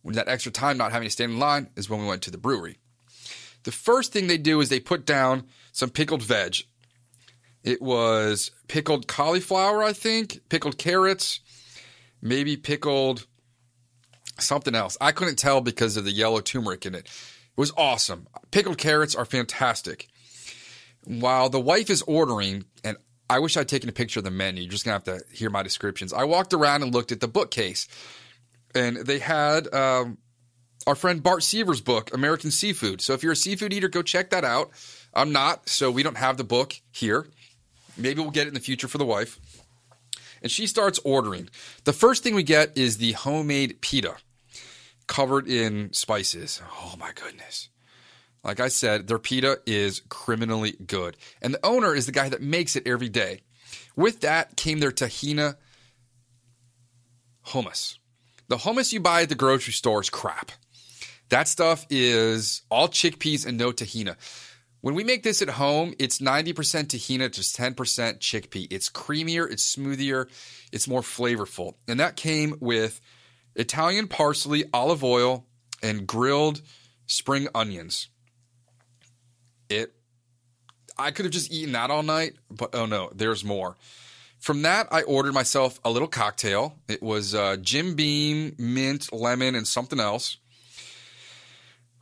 [0.03, 2.31] When that extra time not having to stand in line is when we went to
[2.31, 2.79] the brewery.
[3.63, 6.57] The first thing they do is they put down some pickled veg.
[7.63, 11.41] It was pickled cauliflower, I think, pickled carrots,
[12.21, 13.27] maybe pickled
[14.41, 14.97] something else.
[15.01, 17.09] I couldn't tell because of the yellow turmeric in it.
[17.57, 18.27] It was awesome.
[18.51, 20.09] Pickled carrots are fantastic.
[21.05, 22.97] While the wife is ordering, and
[23.29, 24.63] I wish I'd taken a picture of the menu.
[24.63, 26.13] You're just gonna have to hear my descriptions.
[26.13, 27.89] I walked around and looked at the bookcase,
[28.75, 30.19] and they had um,
[30.87, 33.01] our friend Bart Seaver's book, American Seafood.
[33.01, 34.71] So if you're a seafood eater, go check that out.
[35.15, 37.27] I'm not, so we don't have the book here.
[37.97, 39.39] Maybe we'll get it in the future for the wife.
[40.43, 41.49] And she starts ordering.
[41.85, 44.17] The first thing we get is the homemade pita
[45.13, 46.63] covered in spices.
[46.81, 47.69] Oh my goodness.
[48.43, 51.19] Like I said, their pita is criminally good.
[51.43, 53.43] And the owner is the guy that makes it every day.
[53.95, 55.57] With that came their tahina
[57.49, 57.99] hummus.
[58.49, 60.51] The hummus you buy at the grocery store is crap.
[61.29, 64.17] That stuff is all chickpeas and no tahina.
[64.81, 68.67] When we make this at home, it's 90% tahina, just 10% chickpea.
[68.71, 70.31] It's creamier, it's smoothier,
[70.73, 71.75] it's more flavorful.
[71.87, 72.99] And that came with
[73.55, 75.47] Italian parsley, olive oil,
[75.83, 76.63] and grilled
[77.07, 78.09] spring onions.
[79.69, 79.95] It
[80.99, 83.77] I could have just eaten that all night, but oh no, there's more.
[84.39, 86.77] From that, I ordered myself a little cocktail.
[86.89, 90.39] It was uh, Jim Beam, mint, lemon, and something else.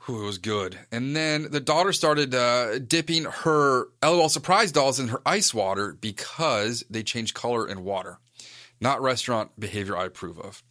[0.09, 0.78] Ooh, it was good.
[0.90, 5.96] And then the daughter started uh, dipping her LOL surprise dolls in her ice water
[6.01, 8.18] because they change color in water.
[8.80, 10.62] Not restaurant behavior I approve of.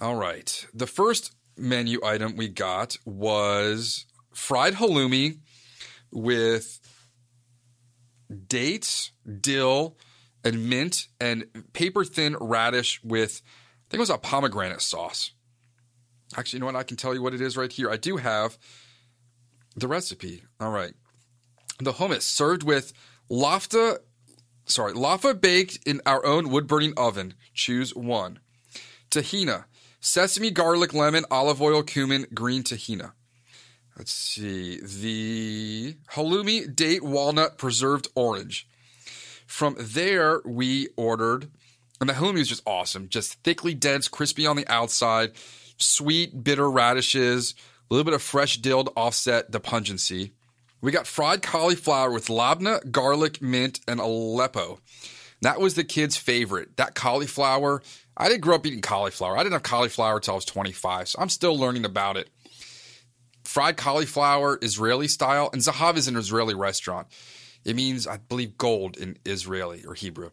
[0.00, 0.66] All right.
[0.72, 5.38] The first menu item we got was fried halloumi
[6.12, 6.78] with
[8.46, 9.96] dates, dill,
[10.44, 15.32] and mint, and paper thin radish with, I think it was a pomegranate sauce.
[16.36, 16.76] Actually, you know what?
[16.76, 17.90] I can tell you what it is right here.
[17.90, 18.56] I do have
[19.74, 20.42] the recipe.
[20.60, 20.92] All right.
[21.80, 22.92] The hummus served with
[23.28, 23.98] lafta,
[24.66, 27.34] sorry, laffa baked in our own wood burning oven.
[27.52, 28.38] Choose one.
[29.10, 29.64] Tahina,
[30.00, 33.12] sesame, garlic, lemon, olive oil, cumin, green tahina.
[33.96, 34.80] Let's see.
[34.80, 38.68] The halloumi, date, walnut, preserved orange.
[39.46, 41.50] From there, we ordered,
[42.00, 43.08] and the halloumi was just awesome.
[43.08, 45.32] Just thickly dense, crispy on the outside,
[45.78, 47.54] sweet, bitter radishes,
[47.90, 50.32] a little bit of fresh dill to offset the pungency.
[50.80, 54.78] We got fried cauliflower with labna, garlic, mint, and Aleppo.
[55.42, 56.76] That was the kids' favorite.
[56.76, 57.82] That cauliflower.
[58.16, 59.36] I didn't grow up eating cauliflower.
[59.36, 62.28] I didn't have cauliflower until I was 25, so I'm still learning about it.
[63.44, 67.06] Fried cauliflower, Israeli style, and Zahav is an Israeli restaurant.
[67.64, 70.30] It means, I believe, gold in Israeli or Hebrew.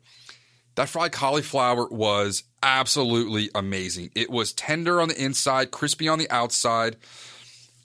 [0.75, 4.11] That fried cauliflower was absolutely amazing.
[4.15, 6.97] It was tender on the inside, crispy on the outside,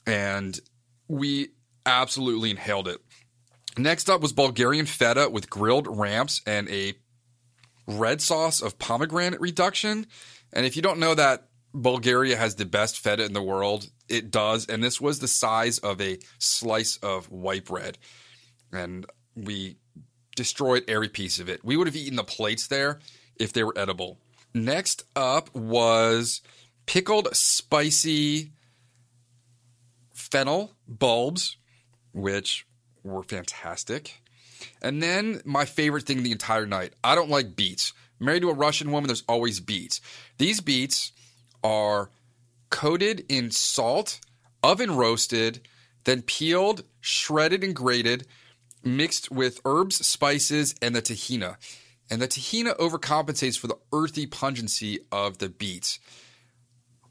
[0.06, 0.58] and
[1.06, 1.50] we
[1.86, 2.98] absolutely inhaled it.
[3.78, 6.94] Next up was Bulgarian feta with grilled ramps and a
[7.90, 10.06] red sauce of pomegranate reduction.
[10.52, 14.30] And if you don't know that Bulgaria has the best feta in the world, it
[14.30, 14.66] does.
[14.66, 17.98] And this was the size of a slice of white bread.
[18.72, 19.76] And we
[20.36, 21.64] destroyed every piece of it.
[21.64, 23.00] We would have eaten the plates there
[23.36, 24.18] if they were edible.
[24.54, 26.42] Next up was
[26.86, 28.52] pickled spicy
[30.12, 31.56] fennel bulbs,
[32.12, 32.66] which
[33.02, 34.22] were fantastic.
[34.82, 37.92] And then my favorite thing the entire night I don't like beets.
[38.18, 40.00] Married to a Russian woman, there's always beets.
[40.36, 41.12] These beets
[41.64, 42.10] are
[42.68, 44.20] coated in salt,
[44.62, 45.66] oven roasted,
[46.04, 48.26] then peeled, shredded, and grated,
[48.84, 51.56] mixed with herbs, spices, and the tahina.
[52.10, 55.98] And the tahina overcompensates for the earthy pungency of the beets.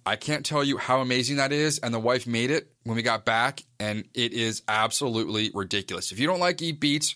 [0.05, 1.79] I can't tell you how amazing that is.
[1.79, 6.11] And the wife made it when we got back, and it is absolutely ridiculous.
[6.11, 7.15] If you don't like eat beets,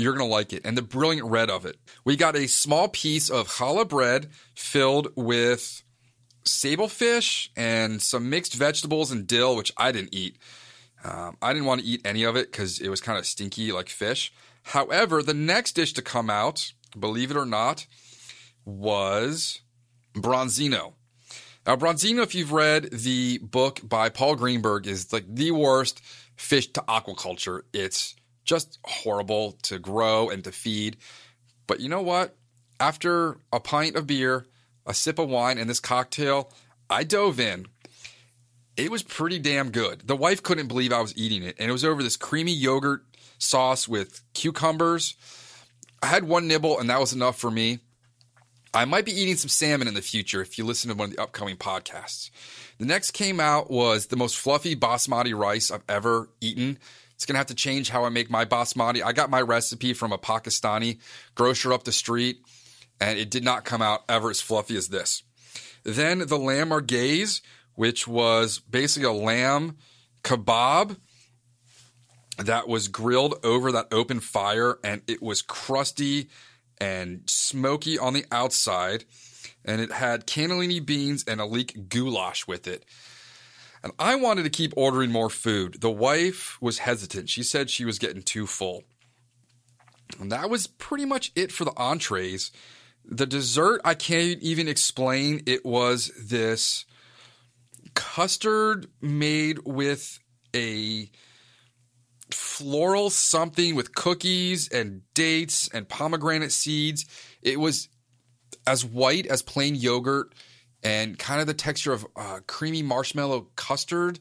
[0.00, 0.62] you're going to like it.
[0.64, 1.76] And the brilliant red of it.
[2.04, 5.82] We got a small piece of challah bread filled with
[6.44, 10.38] sable fish and some mixed vegetables and dill, which I didn't eat.
[11.04, 13.72] Um, I didn't want to eat any of it because it was kind of stinky
[13.72, 14.32] like fish.
[14.62, 17.86] However, the next dish to come out, believe it or not,
[18.64, 19.62] was
[20.14, 20.94] bronzino.
[21.66, 26.00] Now, bronzino, if you've read the book by Paul Greenberg, is like the worst
[26.36, 27.62] fish to aquaculture.
[27.72, 28.14] It's
[28.44, 30.96] just horrible to grow and to feed.
[31.66, 32.36] But you know what?
[32.78, 34.46] After a pint of beer,
[34.86, 36.52] a sip of wine, and this cocktail,
[36.88, 37.66] I dove in.
[38.76, 40.06] It was pretty damn good.
[40.06, 43.04] The wife couldn't believe I was eating it, and it was over this creamy yogurt
[43.38, 45.16] sauce with cucumbers.
[46.02, 47.80] I had one nibble, and that was enough for me.
[48.72, 51.16] I might be eating some salmon in the future if you listen to one of
[51.16, 52.30] the upcoming podcasts.
[52.78, 56.78] The next came out was the most fluffy basmati rice I've ever eaten.
[57.20, 59.02] It's going to have to change how I make my basmati.
[59.04, 61.00] I got my recipe from a Pakistani
[61.34, 62.38] grocer up the street,
[62.98, 65.22] and it did not come out ever as fluffy as this.
[65.82, 67.42] Then the lamb merguez,
[67.74, 69.76] which was basically a lamb
[70.24, 70.96] kebab
[72.38, 76.30] that was grilled over that open fire, and it was crusty
[76.80, 79.04] and smoky on the outside,
[79.62, 82.86] and it had cannellini beans and a leek goulash with it.
[83.82, 85.80] And I wanted to keep ordering more food.
[85.80, 87.30] The wife was hesitant.
[87.30, 88.84] She said she was getting too full.
[90.18, 92.50] And that was pretty much it for the entrees.
[93.04, 95.42] The dessert, I can't even explain.
[95.46, 96.84] It was this
[97.94, 100.18] custard made with
[100.54, 101.10] a
[102.30, 107.06] floral something with cookies and dates and pomegranate seeds.
[107.42, 107.88] It was
[108.66, 110.34] as white as plain yogurt
[110.82, 114.20] and kind of the texture of uh, creamy marshmallow custard.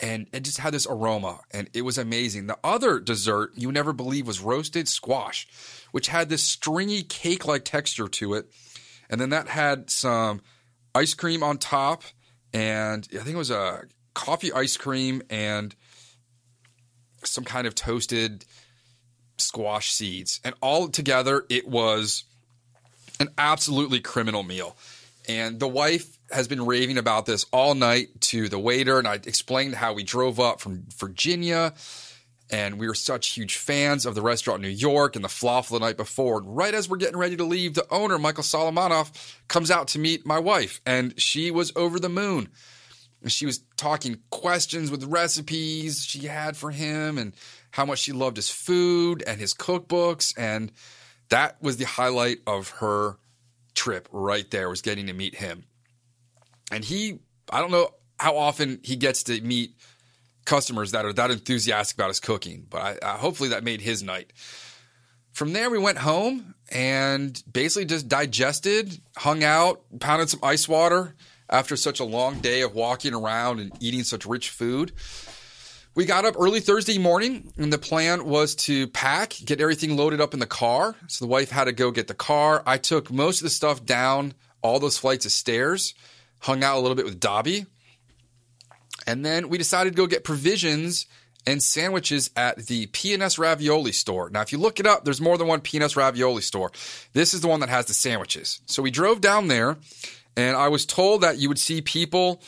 [0.00, 2.48] And it just had this aroma, and it was amazing.
[2.48, 5.46] The other dessert you never believe was roasted squash,
[5.92, 8.50] which had this stringy cake like texture to it.
[9.08, 10.40] And then that had some
[10.92, 12.02] ice cream on top,
[12.52, 15.74] and I think it was a coffee ice cream and
[17.22, 18.44] some kind of toasted
[19.38, 20.40] squash seeds.
[20.44, 22.24] And all together, it was
[23.20, 24.76] an absolutely criminal meal.
[25.28, 28.98] And the wife has been raving about this all night to the waiter.
[28.98, 31.74] And I explained how we drove up from Virginia
[32.52, 35.70] and we were such huge fans of the restaurant in New York and the falafel
[35.70, 36.38] the night before.
[36.38, 39.10] And right as we're getting ready to leave, the owner, Michael Solomonov,
[39.48, 40.82] comes out to meet my wife.
[40.84, 42.50] And she was over the moon.
[43.26, 47.32] She was talking questions with recipes she had for him and
[47.70, 50.36] how much she loved his food and his cookbooks.
[50.36, 50.72] And
[51.30, 53.16] that was the highlight of her
[53.74, 55.64] trip right there was getting to meet him.
[56.70, 57.20] And he,
[57.50, 59.74] I don't know how often he gets to meet
[60.44, 64.02] customers that are that enthusiastic about his cooking, but I, I, hopefully that made his
[64.02, 64.32] night.
[65.32, 71.14] From there, we went home and basically just digested, hung out, pounded some ice water
[71.48, 74.92] after such a long day of walking around and eating such rich food.
[75.94, 80.22] We got up early Thursday morning, and the plan was to pack, get everything loaded
[80.22, 80.96] up in the car.
[81.06, 82.62] So the wife had to go get the car.
[82.64, 84.32] I took most of the stuff down
[84.62, 85.92] all those flights of stairs,
[86.38, 87.66] hung out a little bit with Dobby.
[89.06, 91.06] And then we decided to go get provisions
[91.46, 94.30] and sandwiches at the P&S Ravioli store.
[94.30, 96.70] Now, if you look it up, there's more than one P&S Ravioli store.
[97.12, 98.62] This is the one that has the sandwiches.
[98.64, 99.76] So we drove down there,
[100.38, 102.42] and I was told that you would see people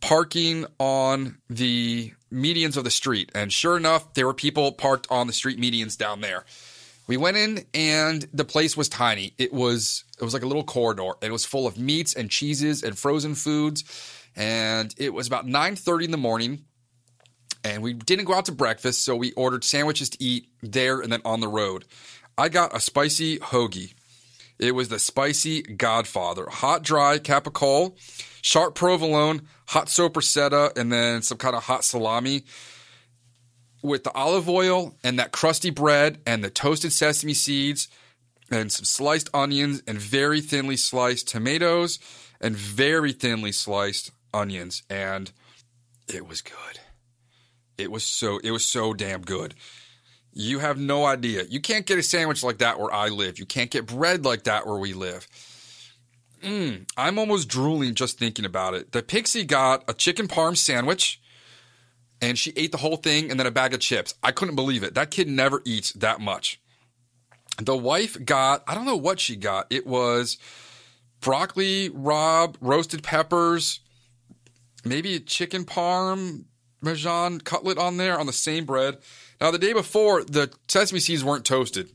[0.00, 3.30] parking on the medians of the street.
[3.34, 6.44] And sure enough, there were people parked on the street medians down there.
[7.06, 9.34] We went in and the place was tiny.
[9.36, 11.12] It was it was like a little corridor.
[11.20, 13.84] It was full of meats and cheeses and frozen foods.
[14.36, 16.64] And it was about 9:30 in the morning.
[17.64, 21.12] And we didn't go out to breakfast, so we ordered sandwiches to eat there and
[21.12, 21.84] then on the road.
[22.38, 23.92] I got a spicy hoagie.
[24.60, 27.92] It was the spicy Godfather, hot dry capicola,
[28.42, 32.44] sharp provolone, hot sopressata, and then some kind of hot salami
[33.82, 37.88] with the olive oil and that crusty bread and the toasted sesame seeds
[38.50, 41.98] and some sliced onions and very thinly sliced tomatoes
[42.38, 45.32] and very thinly sliced onions and
[46.06, 46.80] it was good.
[47.78, 49.54] It was so it was so damn good.
[50.32, 51.44] You have no idea.
[51.48, 53.38] You can't get a sandwich like that where I live.
[53.38, 55.26] You can't get bread like that where we live.
[56.42, 58.92] Mm, I'm almost drooling just thinking about it.
[58.92, 61.20] The pixie got a chicken parm sandwich
[62.22, 64.14] and she ate the whole thing and then a bag of chips.
[64.22, 64.94] I couldn't believe it.
[64.94, 66.60] That kid never eats that much.
[67.58, 69.66] The wife got, I don't know what she got.
[69.70, 70.38] It was
[71.20, 73.80] broccoli, rabe, roasted peppers,
[74.84, 76.44] maybe a chicken parm,
[76.82, 78.98] Majan cutlet on there on the same bread.
[79.40, 81.90] Now, the day before, the sesame seeds weren't toasted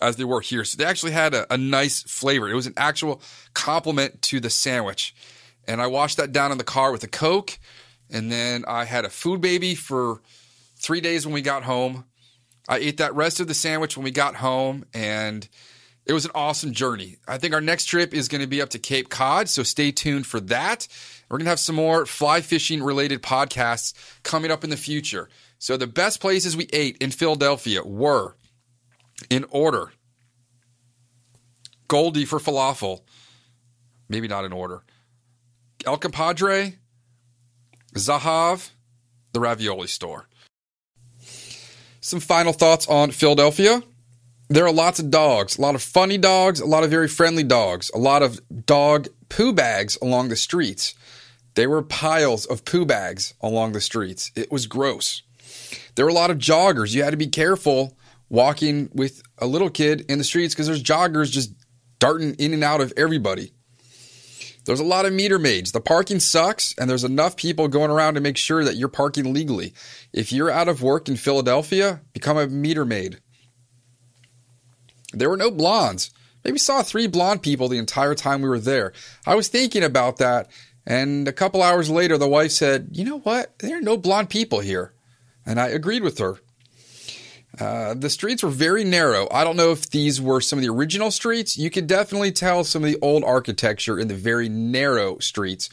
[0.00, 0.64] as they were here.
[0.64, 2.48] So they actually had a, a nice flavor.
[2.48, 3.22] It was an actual
[3.54, 5.14] compliment to the sandwich.
[5.66, 7.58] And I washed that down in the car with a Coke.
[8.10, 10.20] And then I had a food baby for
[10.76, 12.04] three days when we got home.
[12.68, 14.84] I ate that rest of the sandwich when we got home.
[14.94, 15.48] And
[16.06, 17.16] it was an awesome journey.
[17.26, 19.48] I think our next trip is going to be up to Cape Cod.
[19.48, 20.88] So stay tuned for that.
[21.28, 23.92] We're going to have some more fly fishing related podcasts
[24.22, 25.28] coming up in the future.
[25.58, 28.36] So the best places we ate in Philadelphia were
[29.28, 29.90] in order.
[31.88, 33.00] Goldie for falafel.
[34.08, 34.82] Maybe not in order.
[35.84, 36.76] El Compadre,
[37.94, 38.70] Zahav,
[39.32, 40.28] the ravioli store.
[42.00, 43.82] Some final thoughts on Philadelphia.
[44.48, 47.42] There are lots of dogs, a lot of funny dogs, a lot of very friendly
[47.42, 50.94] dogs, a lot of dog poo bags along the streets.
[51.54, 54.30] There were piles of poo bags along the streets.
[54.34, 55.22] It was gross.
[55.98, 56.94] There were a lot of joggers.
[56.94, 57.96] You had to be careful
[58.28, 61.52] walking with a little kid in the streets because there's joggers just
[61.98, 63.50] darting in and out of everybody.
[64.64, 65.72] There's a lot of meter maids.
[65.72, 69.32] The parking sucks, and there's enough people going around to make sure that you're parking
[69.32, 69.74] legally.
[70.12, 73.18] If you're out of work in Philadelphia, become a meter maid.
[75.12, 76.12] There were no blondes.
[76.44, 78.92] Maybe saw three blonde people the entire time we were there.
[79.26, 80.48] I was thinking about that,
[80.86, 83.58] and a couple hours later, the wife said, You know what?
[83.58, 84.92] There are no blonde people here.
[85.48, 86.36] And I agreed with her.
[87.58, 89.26] Uh, the streets were very narrow.
[89.32, 91.56] I don't know if these were some of the original streets.
[91.56, 95.70] You could definitely tell some of the old architecture in the very narrow streets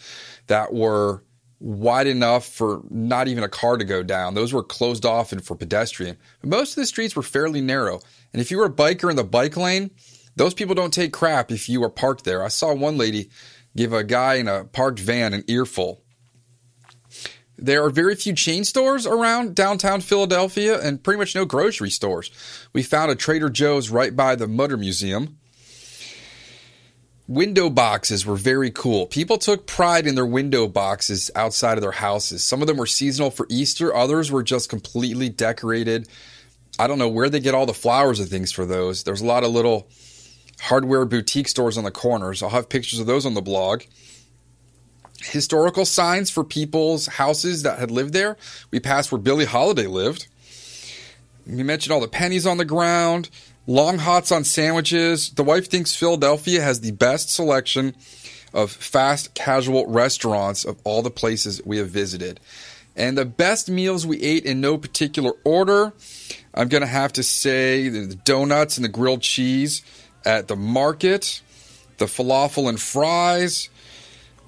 [0.47, 1.23] that were
[1.59, 4.33] wide enough for not even a car to go down.
[4.33, 6.15] Those were closed off and for pedestrian.
[6.41, 7.99] Most of the streets were fairly narrow.
[8.31, 9.91] And if you were a biker in the bike lane,
[10.37, 12.43] those people don't take crap if you are parked there.
[12.43, 13.29] I saw one lady
[13.75, 16.04] give a guy in a parked van an earful.
[17.57, 22.29] There are very few chain stores around downtown Philadelphia and pretty much no grocery stores.
[22.73, 25.37] We found a Trader Joe's right by the Mutter Museum.
[27.27, 29.07] Window boxes were very cool.
[29.07, 32.43] People took pride in their window boxes outside of their houses.
[32.43, 36.07] Some of them were seasonal for Easter, others were just completely decorated.
[36.77, 39.03] I don't know where they get all the flowers and things for those.
[39.03, 39.87] There's a lot of little
[40.59, 42.43] hardware boutique stores on the corners.
[42.43, 43.83] I'll have pictures of those on the blog
[45.21, 48.37] historical signs for people's houses that had lived there.
[48.71, 50.27] We passed where Billie Holiday lived.
[51.47, 53.29] We mentioned all the pennies on the ground,
[53.67, 55.29] long hots on sandwiches.
[55.29, 57.95] The wife thinks Philadelphia has the best selection
[58.53, 62.39] of fast casual restaurants of all the places we have visited.
[62.95, 65.91] And the best meals we ate in no particular order,
[66.53, 69.83] I'm going to have to say the donuts and the grilled cheese
[70.23, 71.41] at the market,
[71.97, 73.69] the falafel and fries,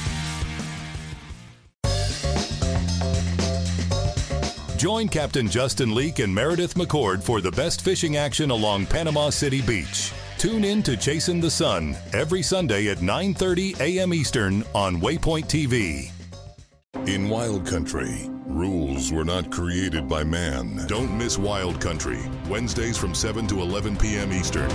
[4.81, 9.61] Join Captain Justin Leake and Meredith McCord for the best fishing action along Panama City
[9.61, 10.11] Beach.
[10.39, 14.11] Tune in to Chasing the Sun every Sunday at 9:30 a.m.
[14.11, 16.09] Eastern on Waypoint TV.
[17.07, 20.83] In Wild Country, rules were not created by man.
[20.87, 24.33] Don't miss Wild Country, Wednesdays from 7 to 11 p.m.
[24.33, 24.71] Eastern.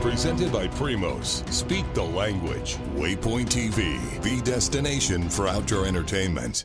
[0.00, 1.42] Presented by Primos.
[1.52, 2.76] Speak the language.
[2.94, 6.64] Waypoint TV, the destination for outdoor entertainment.